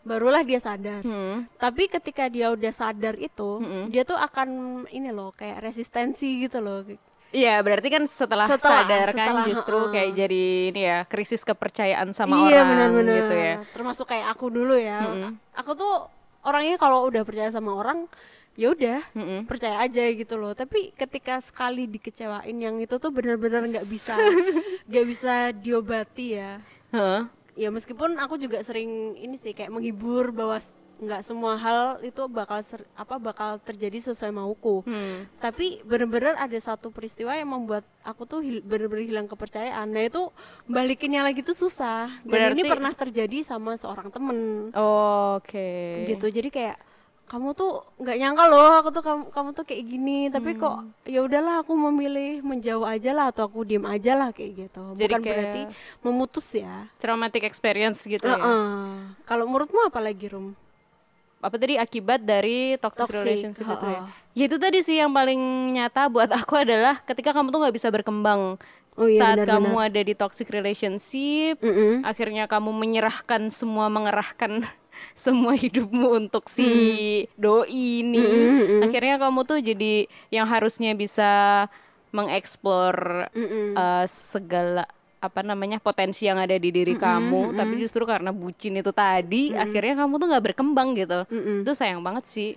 barulah 0.02 0.42
dia 0.42 0.60
sadar. 0.62 1.02
Hmm. 1.06 1.46
Tapi 1.58 1.88
ketika 1.90 2.28
dia 2.28 2.50
udah 2.50 2.74
sadar 2.74 3.18
itu, 3.18 3.62
hmm. 3.62 3.94
dia 3.94 4.02
tuh 4.06 4.18
akan 4.18 4.50
ini 4.90 5.10
loh 5.14 5.34
kayak 5.34 5.62
resistensi 5.62 6.46
gitu 6.46 6.62
loh. 6.62 6.84
Iya, 7.32 7.64
berarti 7.64 7.88
kan 7.88 8.04
setelah, 8.12 8.44
setelah 8.44 8.84
sadar 8.84 9.08
kan 9.16 9.28
setelah, 9.32 9.46
justru 9.48 9.78
uh, 9.80 9.88
kayak 9.88 10.12
jadi 10.20 10.44
ini 10.76 10.82
ya 10.84 10.98
krisis 11.08 11.48
kepercayaan 11.48 12.12
sama 12.12 12.52
iya, 12.52 12.60
orang 12.60 12.68
bener 12.68 12.90
-bener. 12.92 13.16
gitu 13.16 13.36
ya. 13.40 13.54
Termasuk 13.72 14.06
kayak 14.12 14.28
aku 14.36 14.52
dulu 14.52 14.76
ya. 14.76 15.00
Hmm. 15.00 15.40
Aku 15.56 15.72
tuh 15.72 16.12
orangnya 16.44 16.76
kalau 16.76 17.08
udah 17.08 17.24
percaya 17.24 17.48
sama 17.54 17.72
orang 17.72 18.10
ya 18.60 18.76
udah 18.76 19.00
mm 19.16 19.48
percaya 19.48 19.80
aja 19.80 20.04
gitu 20.12 20.36
loh 20.36 20.52
tapi 20.52 20.92
ketika 20.92 21.40
sekali 21.40 21.88
dikecewain 21.88 22.58
yang 22.60 22.76
itu 22.84 23.00
tuh 23.00 23.08
benar-benar 23.08 23.64
nggak 23.64 23.88
bisa 23.88 24.20
nggak 24.92 25.06
bisa 25.08 25.56
diobati 25.56 26.36
ya 26.36 26.60
huh? 26.92 27.32
Ya 27.62 27.69
meskipun 27.69 28.17
aku 28.17 28.41
juga 28.41 28.65
sering 28.65 29.13
ini 29.13 29.38
sih 29.38 29.54
kayak 29.54 29.69
menghibur 29.69 30.34
bahwa 30.34 30.58
nggak 31.02 31.21
semua 31.26 31.58
hal 31.58 31.97
itu 32.06 32.21
bakal 32.30 32.62
ser, 32.62 32.86
apa 32.93 33.17
bakal 33.17 33.58
terjadi 33.58 34.13
sesuai 34.13 34.30
mauku. 34.30 34.86
Hmm. 34.86 35.26
tapi 35.41 35.82
benar-benar 35.82 36.38
ada 36.38 36.58
satu 36.62 36.93
peristiwa 36.93 37.34
yang 37.34 37.50
membuat 37.50 37.82
aku 38.06 38.30
tuh 38.30 38.45
hil, 38.45 38.62
benar-benar 38.62 39.06
hilang 39.10 39.28
kepercayaan. 39.30 39.89
Nah 39.89 40.06
itu 40.06 40.30
balikinnya 40.69 41.26
lagi 41.26 41.41
tuh 41.41 41.58
susah. 41.58 42.21
Dan 42.21 42.30
Berarti... 42.30 42.54
ini 42.54 42.63
pernah 42.69 42.93
terjadi 42.93 43.41
sama 43.41 43.74
seorang 43.82 44.13
temen. 44.13 44.69
Oh, 44.78 45.41
oke. 45.41 45.50
Okay. 45.50 46.06
gitu. 46.06 46.30
Jadi 46.30 46.54
kayak 46.54 46.78
kamu 47.32 47.56
tuh 47.56 47.88
nggak 47.96 48.17
nyangka 48.20 48.44
loh 48.52 48.72
aku 48.84 48.89
tuh 48.91 49.04
kamu 49.08 49.24
kamu 49.32 49.50
tuh 49.56 49.63
kayak 49.63 49.84
gini 49.88 50.20
tapi 50.28 50.52
hmm. 50.52 50.60
kok 50.60 50.76
ya 51.08 51.24
udahlah 51.24 51.63
aku 51.63 51.72
memilih 51.80 52.44
menjauh 52.44 52.84
aja 52.84 53.15
lah 53.15 53.32
atau 53.32 53.48
aku 53.48 53.63
diem 53.63 53.88
aja 53.88 54.20
lah 54.20 54.36
kayak 54.36 54.67
gitu 54.67 54.84
Jadi 55.00 55.15
bukan 55.15 55.22
berarti 55.24 55.62
memutus 56.04 56.48
ya 56.52 56.91
traumatic 57.00 57.48
experience 57.48 58.04
gitu 58.04 58.28
uh 58.28 58.36
-uh. 58.36 58.44
ya 58.44 58.52
kalau 59.24 59.48
menurutmu 59.48 59.80
apa 59.88 60.04
lagi 60.04 60.28
rum 60.28 60.52
apa 61.41 61.56
tadi 61.56 61.80
akibat 61.80 62.20
dari 62.20 62.76
toxic, 62.84 63.08
toxic. 63.08 63.24
relationship 63.24 63.63
-uh. 63.63 63.76
itu 63.80 63.88
ya 63.88 64.02
ya 64.36 64.44
itu 64.52 64.58
tadi 64.60 64.80
sih 64.84 65.00
yang 65.00 65.15
paling 65.15 65.39
nyata 65.72 66.12
buat 66.12 66.28
aku 66.44 66.60
adalah 66.60 67.00
ketika 67.08 67.32
kamu 67.32 67.48
tuh 67.48 67.60
nggak 67.63 67.76
bisa 67.80 67.88
berkembang 67.88 68.60
Oh 69.00 69.08
iya, 69.08 69.24
saat 69.24 69.39
benar, 69.39 69.56
kamu 69.56 69.72
benar. 69.72 69.88
ada 69.88 70.02
di 70.04 70.13
toxic 70.20 70.52
relationship, 70.52 71.56
mm 71.63 71.72
-hmm. 71.72 71.94
akhirnya 72.04 72.44
kamu 72.52 72.76
menyerahkan 72.76 73.48
semua 73.48 73.88
mengerahkan 73.88 74.67
semua 75.14 75.54
hidupmu 75.54 76.08
untuk 76.26 76.48
si 76.48 76.66
hmm. 76.68 77.40
doi 77.40 78.02
ini 78.04 78.22
hmm, 78.22 78.62
hmm. 78.62 78.82
akhirnya 78.86 79.16
kamu 79.22 79.40
tuh 79.46 79.60
jadi 79.60 79.94
yang 80.34 80.48
harusnya 80.48 80.96
bisa 80.98 81.66
mengeksplor 82.12 83.28
hmm, 83.32 83.48
hmm. 83.48 83.72
uh, 83.76 84.06
segala 84.08 84.86
apa 85.22 85.46
namanya 85.46 85.78
potensi 85.78 86.26
yang 86.26 86.42
ada 86.42 86.58
di 86.58 86.74
diri 86.74 86.98
mm 86.98 86.98
-hmm, 86.98 87.06
kamu 87.06 87.42
mm 87.46 87.50
-hmm. 87.54 87.60
tapi 87.62 87.74
justru 87.78 88.04
karena 88.10 88.34
bucin 88.34 88.74
itu 88.74 88.90
tadi 88.90 89.50
mm 89.50 89.54
-hmm. 89.54 89.64
akhirnya 89.70 89.94
kamu 90.02 90.14
tuh 90.18 90.28
nggak 90.34 90.46
berkembang 90.50 90.90
gitu 90.98 91.20
mm 91.30 91.42
-hmm. 91.46 91.58
itu 91.62 91.72
sayang 91.78 92.02
banget 92.02 92.26
sih 92.26 92.52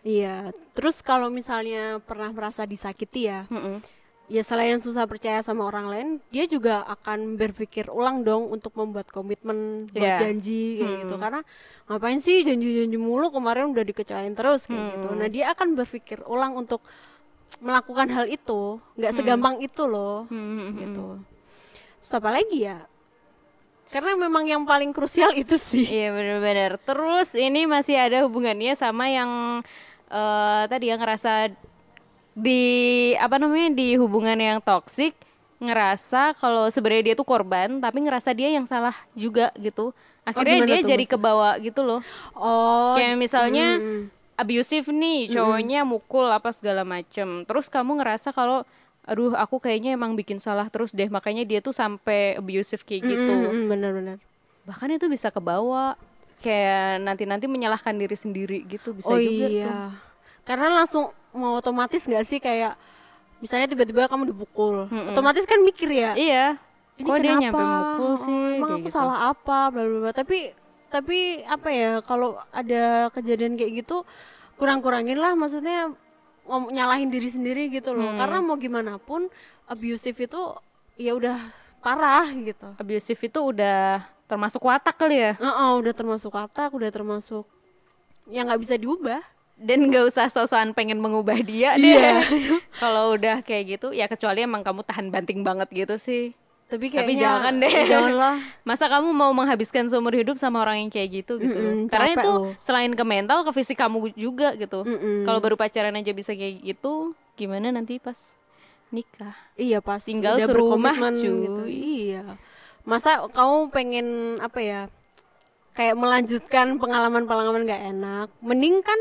iya 0.00 0.48
terus 0.72 1.04
kalau 1.04 1.28
misalnya 1.28 2.00
pernah 2.08 2.32
merasa 2.32 2.64
disakiti 2.64 3.28
ya 3.28 3.44
mm 3.52 3.60
-hmm 3.60 3.95
ya 4.26 4.42
selain 4.42 4.82
susah 4.82 5.06
percaya 5.06 5.38
sama 5.38 5.70
orang 5.70 5.86
lain 5.86 6.08
dia 6.34 6.50
juga 6.50 6.82
akan 6.82 7.38
berpikir 7.38 7.86
ulang 7.86 8.26
dong 8.26 8.50
untuk 8.50 8.74
membuat 8.74 9.06
komitmen 9.14 9.86
buat 9.94 10.02
yeah. 10.02 10.18
janji 10.18 10.82
kayak 10.82 10.90
hmm. 10.90 11.00
gitu 11.06 11.14
karena 11.22 11.40
ngapain 11.86 12.18
sih 12.18 12.42
janji-janji 12.42 12.98
mulu 12.98 13.30
kemarin 13.30 13.70
udah 13.70 13.86
dikecewain 13.86 14.34
terus 14.34 14.66
kayak 14.66 14.82
hmm. 14.82 14.92
gitu 14.98 15.08
nah 15.14 15.28
dia 15.30 15.54
akan 15.54 15.78
berpikir 15.78 16.26
ulang 16.26 16.58
untuk 16.58 16.82
melakukan 17.62 18.10
hal 18.10 18.26
itu 18.26 18.82
nggak 18.98 19.12
hmm. 19.14 19.18
segampang 19.22 19.56
itu 19.62 19.82
loh 19.86 20.26
hmm. 20.26 20.34
hmm, 20.34 20.58
hmm. 20.58 20.78
gitu 20.82 21.06
Terus 22.02 22.12
apa 22.22 22.30
lagi 22.34 22.58
ya 22.66 22.78
karena 23.94 24.18
memang 24.18 24.44
yang 24.50 24.62
paling 24.66 24.90
krusial 24.90 25.30
itu 25.38 25.54
sih 25.54 25.86
iya 25.86 26.10
benar-benar 26.10 26.82
terus 26.82 27.30
ini 27.38 27.70
masih 27.70 27.94
ada 27.94 28.26
hubungannya 28.26 28.74
sama 28.74 29.06
yang 29.06 29.62
uh, 30.10 30.62
tadi 30.66 30.90
yang 30.90 30.98
ngerasa 30.98 31.54
di 32.36 32.62
apa 33.16 33.40
namanya 33.40 33.72
di 33.72 33.96
hubungan 33.96 34.36
yang 34.36 34.60
toksik 34.60 35.16
ngerasa 35.56 36.36
kalau 36.36 36.68
sebenarnya 36.68 37.12
dia 37.12 37.14
tuh 37.16 37.24
korban 37.24 37.80
tapi 37.80 38.04
ngerasa 38.04 38.36
dia 38.36 38.52
yang 38.52 38.68
salah 38.68 38.92
juga 39.16 39.48
gitu. 39.56 39.96
Akhirnya 40.26 40.60
oh, 40.60 40.68
dia 40.68 40.80
jadi 40.84 41.04
kebawa 41.08 41.56
gitu 41.64 41.80
loh. 41.80 42.04
Oh 42.36 42.92
kayak 42.92 43.16
misalnya 43.16 43.80
hmm. 43.80 44.12
abusive 44.36 44.84
nih 44.92 45.32
cowoknya 45.32 45.80
hmm. 45.80 45.88
mukul 45.88 46.28
apa 46.28 46.52
segala 46.52 46.84
macem. 46.84 47.48
Terus 47.48 47.72
kamu 47.72 48.04
ngerasa 48.04 48.36
kalau 48.36 48.68
aduh 49.08 49.32
aku 49.32 49.62
kayaknya 49.62 49.96
emang 49.96 50.12
bikin 50.12 50.36
salah 50.36 50.68
terus 50.68 50.92
deh 50.92 51.06
makanya 51.08 51.46
dia 51.46 51.64
tuh 51.64 51.72
sampai 51.72 52.36
abusive 52.36 52.84
kayak 52.84 53.06
gitu. 53.06 53.32
bener-bener 53.70 54.20
bahkan 54.66 54.90
itu 54.92 55.06
bisa 55.08 55.32
kebawa. 55.32 55.96
Kayak 56.36 57.00
nanti-nanti 57.00 57.48
menyalahkan 57.48 57.96
diri 57.96 58.12
sendiri 58.12 58.58
gitu 58.68 58.92
bisa 58.92 59.08
oh, 59.08 59.16
juga 59.16 59.48
iya. 59.48 59.64
tuh. 59.64 59.88
Karena 60.44 60.84
langsung 60.84 61.16
mau 61.36 61.60
otomatis 61.60 62.02
nggak 62.02 62.24
sih 62.24 62.40
kayak 62.40 62.74
misalnya 63.38 63.68
tiba-tiba 63.68 64.08
kamu 64.08 64.32
dipukul? 64.32 64.88
Mm 64.88 64.96
-mm. 64.96 65.10
otomatis 65.12 65.44
kan 65.44 65.60
mikir 65.60 65.88
ya 65.92 66.12
iya. 66.16 66.46
Ini 66.96 67.04
kok 67.04 67.12
kenapa? 67.12 67.24
dia 67.28 67.34
nyampe 67.36 67.64
mukul 67.64 68.12
sih? 68.16 68.32
Oh, 68.32 68.56
emang 68.56 68.70
aku 68.80 68.88
gitu. 68.88 68.96
salah 68.96 69.18
apa? 69.28 69.58
Bla 69.68 69.84
bla 69.84 70.12
tapi 70.16 70.56
tapi 70.88 71.44
apa 71.44 71.68
ya 71.68 71.90
kalau 72.00 72.40
ada 72.48 73.12
kejadian 73.12 73.60
kayak 73.60 73.84
gitu 73.84 74.08
kurang-kurangin 74.56 75.20
lah 75.20 75.36
maksudnya 75.36 75.92
nyalahin 76.48 77.12
diri 77.12 77.28
sendiri 77.28 77.68
gitu 77.68 77.92
loh. 77.92 78.16
Hmm. 78.16 78.18
karena 78.18 78.38
mau 78.40 78.56
gimana 78.56 78.96
pun 78.96 79.28
abusive 79.68 80.16
itu 80.16 80.40
ya 80.96 81.12
udah 81.12 81.36
parah 81.84 82.32
gitu. 82.32 82.72
Abusive 82.80 83.20
itu 83.20 83.40
udah 83.44 84.08
termasuk 84.24 84.64
watak 84.64 84.96
kali 84.96 85.20
ya? 85.20 85.32
Uh 85.36 85.46
-uh, 85.46 85.70
udah 85.84 85.92
termasuk 85.92 86.32
watak 86.32 86.72
udah 86.72 86.88
termasuk 86.88 87.44
yang 88.26 88.48
nggak 88.48 88.62
bisa 88.62 88.74
diubah 88.74 89.22
dan 89.56 89.88
gak 89.88 90.04
usah 90.06 90.28
sosokan 90.28 90.70
pengen 90.70 90.96
mengubah 90.96 91.40
dia 91.40 91.74
deh 91.74 91.96
Iya. 91.96 92.20
kalau 92.82 93.12
udah 93.12 93.40
kayak 93.40 93.64
gitu 93.74 93.88
ya 93.90 94.04
kecuali 94.04 94.40
emang 94.40 94.60
kamu 94.60 94.80
tahan 94.82 95.08
banting 95.08 95.40
banget 95.40 95.68
gitu 95.70 95.96
sih 95.96 96.36
tapi 96.66 96.90
Tapi 96.90 97.14
kayaknya 97.14 97.22
jangan 97.22 97.54
deh. 97.56 97.72
janganlah 97.86 98.34
masa 98.68 98.84
kamu 98.86 99.08
mau 99.10 99.30
menghabiskan 99.30 99.86
seumur 99.86 100.12
hidup 100.12 100.34
sama 100.34 100.60
orang 100.60 100.82
yang 100.82 100.90
kayak 100.90 101.08
gitu 101.16 101.38
gitu 101.38 101.54
Mm-mm, 101.54 101.86
karena 101.86 102.10
capek 102.10 102.20
itu 102.20 102.30
loh. 102.32 102.52
selain 102.58 102.90
ke 102.90 103.04
mental 103.04 103.38
ke 103.42 103.50
fisik 103.52 103.76
kamu 103.76 104.10
juga 104.12 104.52
gitu 104.54 104.82
Mm-mm. 104.82 105.24
kalau 105.24 105.38
baru 105.38 105.54
pacaran 105.54 105.94
aja 105.94 106.10
bisa 106.10 106.30
kayak 106.30 106.60
gitu 106.60 107.14
gimana 107.34 107.70
nanti 107.70 107.96
pas 107.96 108.18
nikah 108.88 109.34
iya 109.54 109.78
pas 109.78 109.98
Tinggal 110.00 110.36
udah 110.36 110.50
cuy. 111.12 111.32
gitu. 111.38 111.62
iya 111.66 112.22
masa 112.82 113.24
kamu 113.26 113.70
pengen 113.70 114.06
apa 114.38 114.58
ya 114.58 114.80
kayak 115.72 115.94
melanjutkan 115.94 116.76
pengalaman-pengalaman 116.76 117.62
gak 117.64 117.82
enak 117.88 118.28
mending 118.40 118.80
kan 118.80 118.98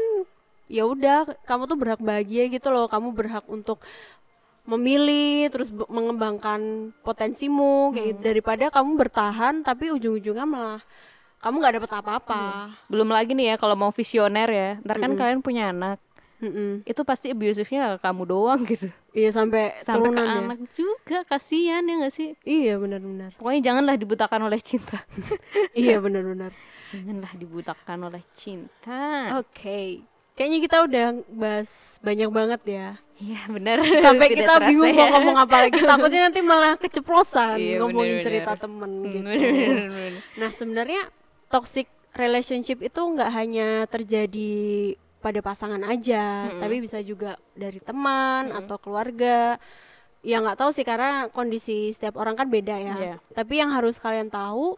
ya 0.67 0.83
udah 0.83 1.29
kamu 1.43 1.63
tuh 1.65 1.77
berhak 1.77 2.01
bahagia 2.01 2.47
gitu 2.47 2.67
loh. 2.69 2.85
Kamu 2.85 3.11
berhak 3.11 3.45
untuk 3.47 3.81
memilih 4.65 5.45
terus 5.53 5.69
mengembangkan 5.69 6.89
potensimu 7.05 7.93
kayak 7.93 8.01
Hmm. 8.01 8.09
gitu. 8.17 8.21
daripada 8.25 8.65
kamu 8.73 8.91
bertahan 8.97 9.61
tapi 9.61 9.93
ujung-ujungnya 9.93 10.41
malah 10.43 10.81
kamu 11.37 11.55
nggak 11.61 11.75
dapet 11.77 11.91
apa-apa. 11.93 12.73
Belum 12.89 13.05
lagi 13.05 13.37
nih 13.37 13.53
ya 13.53 13.55
kalau 13.61 13.77
mau 13.77 13.93
visioner 13.93 14.49
ya. 14.49 14.69
Ntar 14.81 14.97
kan 14.97 15.13
kalian 15.13 15.41
punya 15.45 15.69
anak. 15.69 16.01
Mm-mm. 16.35 16.83
itu 16.83 16.99
pasti 17.07 17.31
abusifnya 17.31 17.95
ke 17.95 18.03
kamu 18.03 18.27
doang 18.27 18.59
gitu. 18.67 18.91
Iya 19.15 19.31
sampai, 19.31 19.71
sampai 19.79 20.11
ke 20.11 20.19
ya. 20.19 20.35
anak 20.43 20.59
juga 20.75 21.17
kasihan 21.23 21.79
ya 21.87 21.95
gak 22.03 22.11
sih? 22.11 22.35
Iya 22.43 22.75
benar-benar. 22.75 23.39
Pokoknya 23.39 23.71
janganlah 23.71 23.95
dibutakan 23.95 24.43
oleh 24.43 24.59
cinta. 24.59 24.99
Iya 25.79 26.03
benar-benar. 26.03 26.51
Janganlah 26.91 27.31
dibutakan 27.39 27.99
oleh 28.11 28.23
cinta. 28.35 29.39
Oke, 29.39 30.03
kayaknya 30.35 30.59
kita 30.61 30.77
udah 30.83 31.05
bahas 31.31 31.69
banyak 31.99 32.29
banget 32.29 32.61
ya. 32.67 32.87
Iya 33.15 33.47
benar 33.47 33.79
Sampai 34.05 34.27
Tidak 34.27 34.43
kita 34.43 34.53
bingung 34.67 34.91
ya. 34.91 35.07
mau 35.07 35.07
ngomong 35.15 35.37
apa 35.39 35.55
lagi. 35.63 35.79
Takutnya 35.87 36.21
nanti 36.27 36.39
malah 36.43 36.75
keceplosan 36.75 37.55
Iya, 37.55 37.79
ngomongin 37.79 38.19
bener-bener. 38.19 38.25
cerita 38.27 38.51
temen 38.59 38.91
gitu. 39.07 39.23
Bener-bener. 39.23 40.11
Nah 40.35 40.49
sebenarnya 40.51 41.01
toxic 41.47 41.87
relationship 42.11 42.79
itu 42.79 42.99
nggak 42.99 43.31
hanya 43.31 43.67
terjadi 43.87 44.53
pada 45.19 45.41
pasangan 45.41 45.81
aja, 45.81 46.53
tapi 46.61 46.77
bisa 46.77 47.01
juga 47.01 47.33
dari 47.57 47.81
teman 47.81 48.53
atau 48.53 48.77
keluarga. 48.77 49.57
Ya 50.21 50.37
nggak 50.37 50.57
tahu 50.57 50.69
sih 50.69 50.81
karena 50.81 51.29
kondisi 51.29 51.89
setiap 51.91 52.17
orang 52.17 52.33
kan 52.33 52.45
beda 52.45 52.75
ya. 52.75 52.95
Iya. 52.95 53.15
Tapi 53.31 53.57
yang 53.57 53.71
harus 53.71 53.97
kalian 53.97 54.27
tahu 54.27 54.77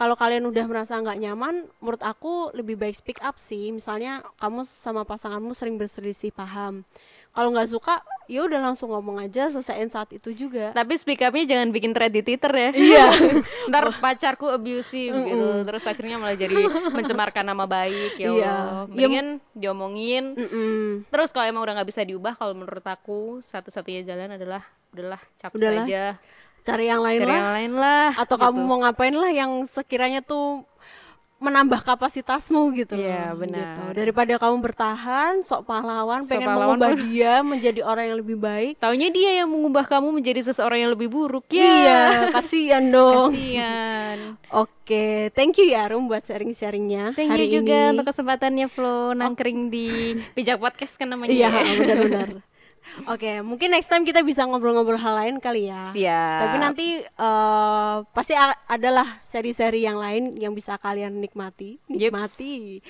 kalau 0.00 0.16
kalian 0.16 0.48
udah 0.48 0.64
merasa 0.64 0.96
nggak 0.96 1.20
nyaman, 1.20 1.68
menurut 1.76 2.00
aku 2.00 2.48
lebih 2.56 2.80
baik 2.80 2.96
speak 2.96 3.20
up 3.20 3.36
sih. 3.36 3.68
Misalnya 3.68 4.24
kamu 4.40 4.64
sama 4.64 5.04
pasanganmu 5.04 5.52
sering 5.52 5.76
berselisih 5.76 6.32
paham. 6.32 6.88
Kalau 7.30 7.52
nggak 7.52 7.68
suka, 7.68 8.00
ya 8.26 8.42
udah 8.42 8.58
langsung 8.58 8.90
ngomong 8.90 9.20
aja, 9.20 9.52
selesaiin 9.52 9.92
saat 9.92 10.08
itu 10.10 10.32
juga. 10.32 10.72
Tapi 10.72 10.96
speak 10.96 11.20
up-nya 11.20 11.44
jangan 11.46 11.68
bikin 11.68 11.92
thread 11.92 12.16
di 12.16 12.24
Twitter 12.24 12.48
ya. 12.48 12.70
Iya. 12.72 13.06
Ntar 13.70 13.92
pacarku 14.02 14.48
abusive 14.48 15.12
gitu. 15.12 15.48
Terus 15.68 15.84
akhirnya 15.84 16.16
malah 16.16 16.34
jadi 16.34 16.56
mencemarkan 16.96 17.44
nama 17.44 17.68
baik 17.68 18.16
ya 18.16 18.24
Iya. 18.24 18.32
Allah. 18.32 18.40
Ya, 18.40 18.88
Mendingan 18.88 19.26
diomongin. 19.52 20.24
Mm-mm. 20.32 21.04
Terus 21.12 21.28
kalau 21.30 21.44
emang 21.44 21.62
udah 21.68 21.76
nggak 21.76 21.90
bisa 21.92 22.02
diubah, 22.02 22.40
kalau 22.40 22.56
menurut 22.56 22.82
aku 22.88 23.44
satu-satunya 23.44 24.02
jalan 24.02 24.34
adalah 24.34 24.64
udahlah 24.90 25.22
capek 25.38 25.54
Udahlah, 25.60 25.84
saja. 25.86 26.02
Cari 26.60 26.84
yang 26.86 27.00
lain 27.00 27.20
Cari 27.20 27.28
lah. 27.28 27.38
yang 27.38 27.52
lain 27.54 27.72
lah. 27.74 28.08
Atau 28.14 28.36
gitu. 28.36 28.44
kamu 28.46 28.58
mau 28.60 28.78
ngapain 28.80 29.12
lah 29.12 29.30
yang 29.30 29.50
sekiranya 29.64 30.20
tuh 30.20 30.62
menambah 31.40 31.80
kapasitasmu 31.80 32.68
gitu 32.76 33.00
Iya, 33.00 33.32
loh. 33.32 33.40
benar. 33.40 33.72
Gitu. 33.72 33.96
Daripada 33.96 34.36
kamu 34.36 34.60
bertahan, 34.60 35.40
sok 35.40 35.64
pahlawan, 35.64 36.20
Sok 36.20 36.36
pengen 36.36 36.52
pahlawan. 36.52 36.76
mengubah 36.76 36.92
dia 37.00 37.32
menjadi 37.40 37.80
orang 37.80 38.04
yang 38.06 38.18
lebih 38.20 38.36
baik. 38.36 38.76
Taunya 38.76 39.08
dia 39.08 39.40
yang 39.40 39.48
mengubah 39.48 39.88
kamu 39.88 40.12
menjadi 40.12 40.44
seseorang 40.44 40.84
yang 40.84 40.92
lebih 40.92 41.08
buruk 41.08 41.48
ya. 41.48 41.64
Iya, 41.64 42.00
kasihan 42.30 42.84
dong. 42.86 43.32
Kasian. 43.32 44.36
Oke, 44.52 45.32
thank 45.32 45.56
you 45.56 45.64
ya 45.64 45.88
Rum 45.88 46.04
buat 46.06 46.20
sharing-sharingnya 46.20 47.16
Thank 47.16 47.32
hari 47.32 47.48
you 47.48 47.64
juga 47.64 47.88
ini. 47.88 47.90
untuk 47.96 48.12
kesempatannya 48.12 48.66
Flo 48.68 49.16
nangkring 49.16 49.72
di 49.72 49.86
Pijak 50.36 50.60
Podcast 50.60 50.92
kan 50.94 51.08
namanya. 51.08 51.32
Iya, 51.32 51.48
ya. 51.48 51.72
benar-benar. 51.74 52.28
Oke, 53.06 53.40
mungkin 53.40 53.72
next 53.72 53.88
time 53.88 54.02
kita 54.02 54.20
bisa 54.20 54.44
ngobrol-ngobrol 54.44 54.98
hal 54.98 55.14
lain 55.16 55.36
kali 55.38 55.70
ya. 55.70 55.82
Siap. 55.94 56.40
Tapi 56.42 56.56
nanti 56.58 56.86
eh, 57.02 57.96
pasti 58.12 58.34
adalah 58.66 59.22
seri-seri 59.24 59.86
yang 59.86 59.98
lain 59.98 60.36
yang 60.36 60.52
bisa 60.52 60.76
kalian 60.76 61.22
nikmati. 61.22 61.78
Nikmati. 61.88 62.80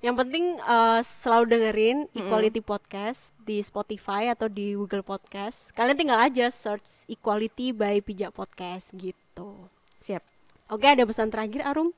Yang 0.00 0.14
penting 0.24 0.44
eh, 0.58 1.00
selalu 1.02 1.44
dengerin 1.50 1.98
Equality 2.14 2.60
Podcast 2.62 3.34
di 3.42 3.60
Spotify 3.64 4.32
atau 4.32 4.46
di 4.46 4.76
Google 4.76 5.02
Podcast. 5.04 5.68
Kalian 5.72 5.98
tinggal 5.98 6.20
aja 6.20 6.52
search 6.52 7.08
Equality 7.08 7.72
by 7.72 8.00
Pijak 8.04 8.36
Podcast 8.36 8.92
gitu. 8.94 9.68
Siap. 10.04 10.22
Oke, 10.68 10.84
ada 10.84 11.02
pesan 11.08 11.32
terakhir 11.32 11.64
Arum? 11.64 11.96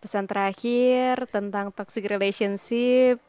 Pesan 0.00 0.24
terakhir 0.24 1.28
tentang 1.28 1.68
toxic 1.72 2.08
relationship. 2.08 3.20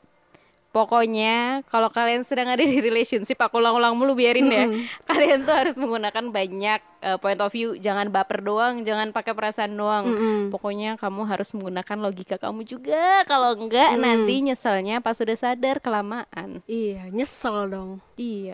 Pokoknya 0.78 1.66
kalau 1.74 1.90
kalian 1.90 2.22
sedang 2.22 2.54
ada 2.54 2.62
di 2.62 2.78
relationship, 2.88 3.42
aku 3.42 3.58
ulang-ulang 3.58 3.98
mulu 3.98 4.14
biarin 4.14 4.46
ya. 4.46 4.66
Kalian 5.10 5.42
tuh 5.42 5.58
harus 5.58 5.74
menggunakan 5.74 6.30
banyak 6.30 6.80
eh, 7.02 7.18
point 7.18 7.42
of 7.42 7.50
view, 7.50 7.74
jangan 7.82 8.14
baper 8.14 8.46
doang, 8.46 8.86
jangan 8.86 9.10
pakai 9.10 9.34
perasaan 9.34 9.74
doang. 9.74 10.06
Pokoknya 10.54 11.02
kamu 11.02 11.26
harus 11.26 11.50
menggunakan 11.58 11.98
logika 11.98 12.38
kamu 12.38 12.62
juga. 12.62 13.26
Kalau 13.26 13.58
enggak 13.58 13.98
nanti 13.98 14.38
nyeselnya 14.46 15.02
pas 15.02 15.18
sudah 15.18 15.34
sadar 15.34 15.82
kelamaan. 15.82 16.62
Iya, 16.70 17.10
nyesel 17.10 17.74
dong. 17.74 17.92
Iya. 18.22 18.54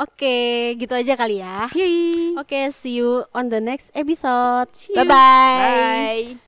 Oke, 0.00 0.72
gitu 0.80 0.96
aja 0.96 1.12
kali 1.20 1.44
ya. 1.44 1.68
Oke, 2.40 2.72
see 2.72 3.04
you 3.04 3.28
on 3.36 3.52
the 3.52 3.60
next 3.60 3.92
episode. 3.92 4.72
Bye-bye. 4.96 5.04
Bye. 5.12 6.40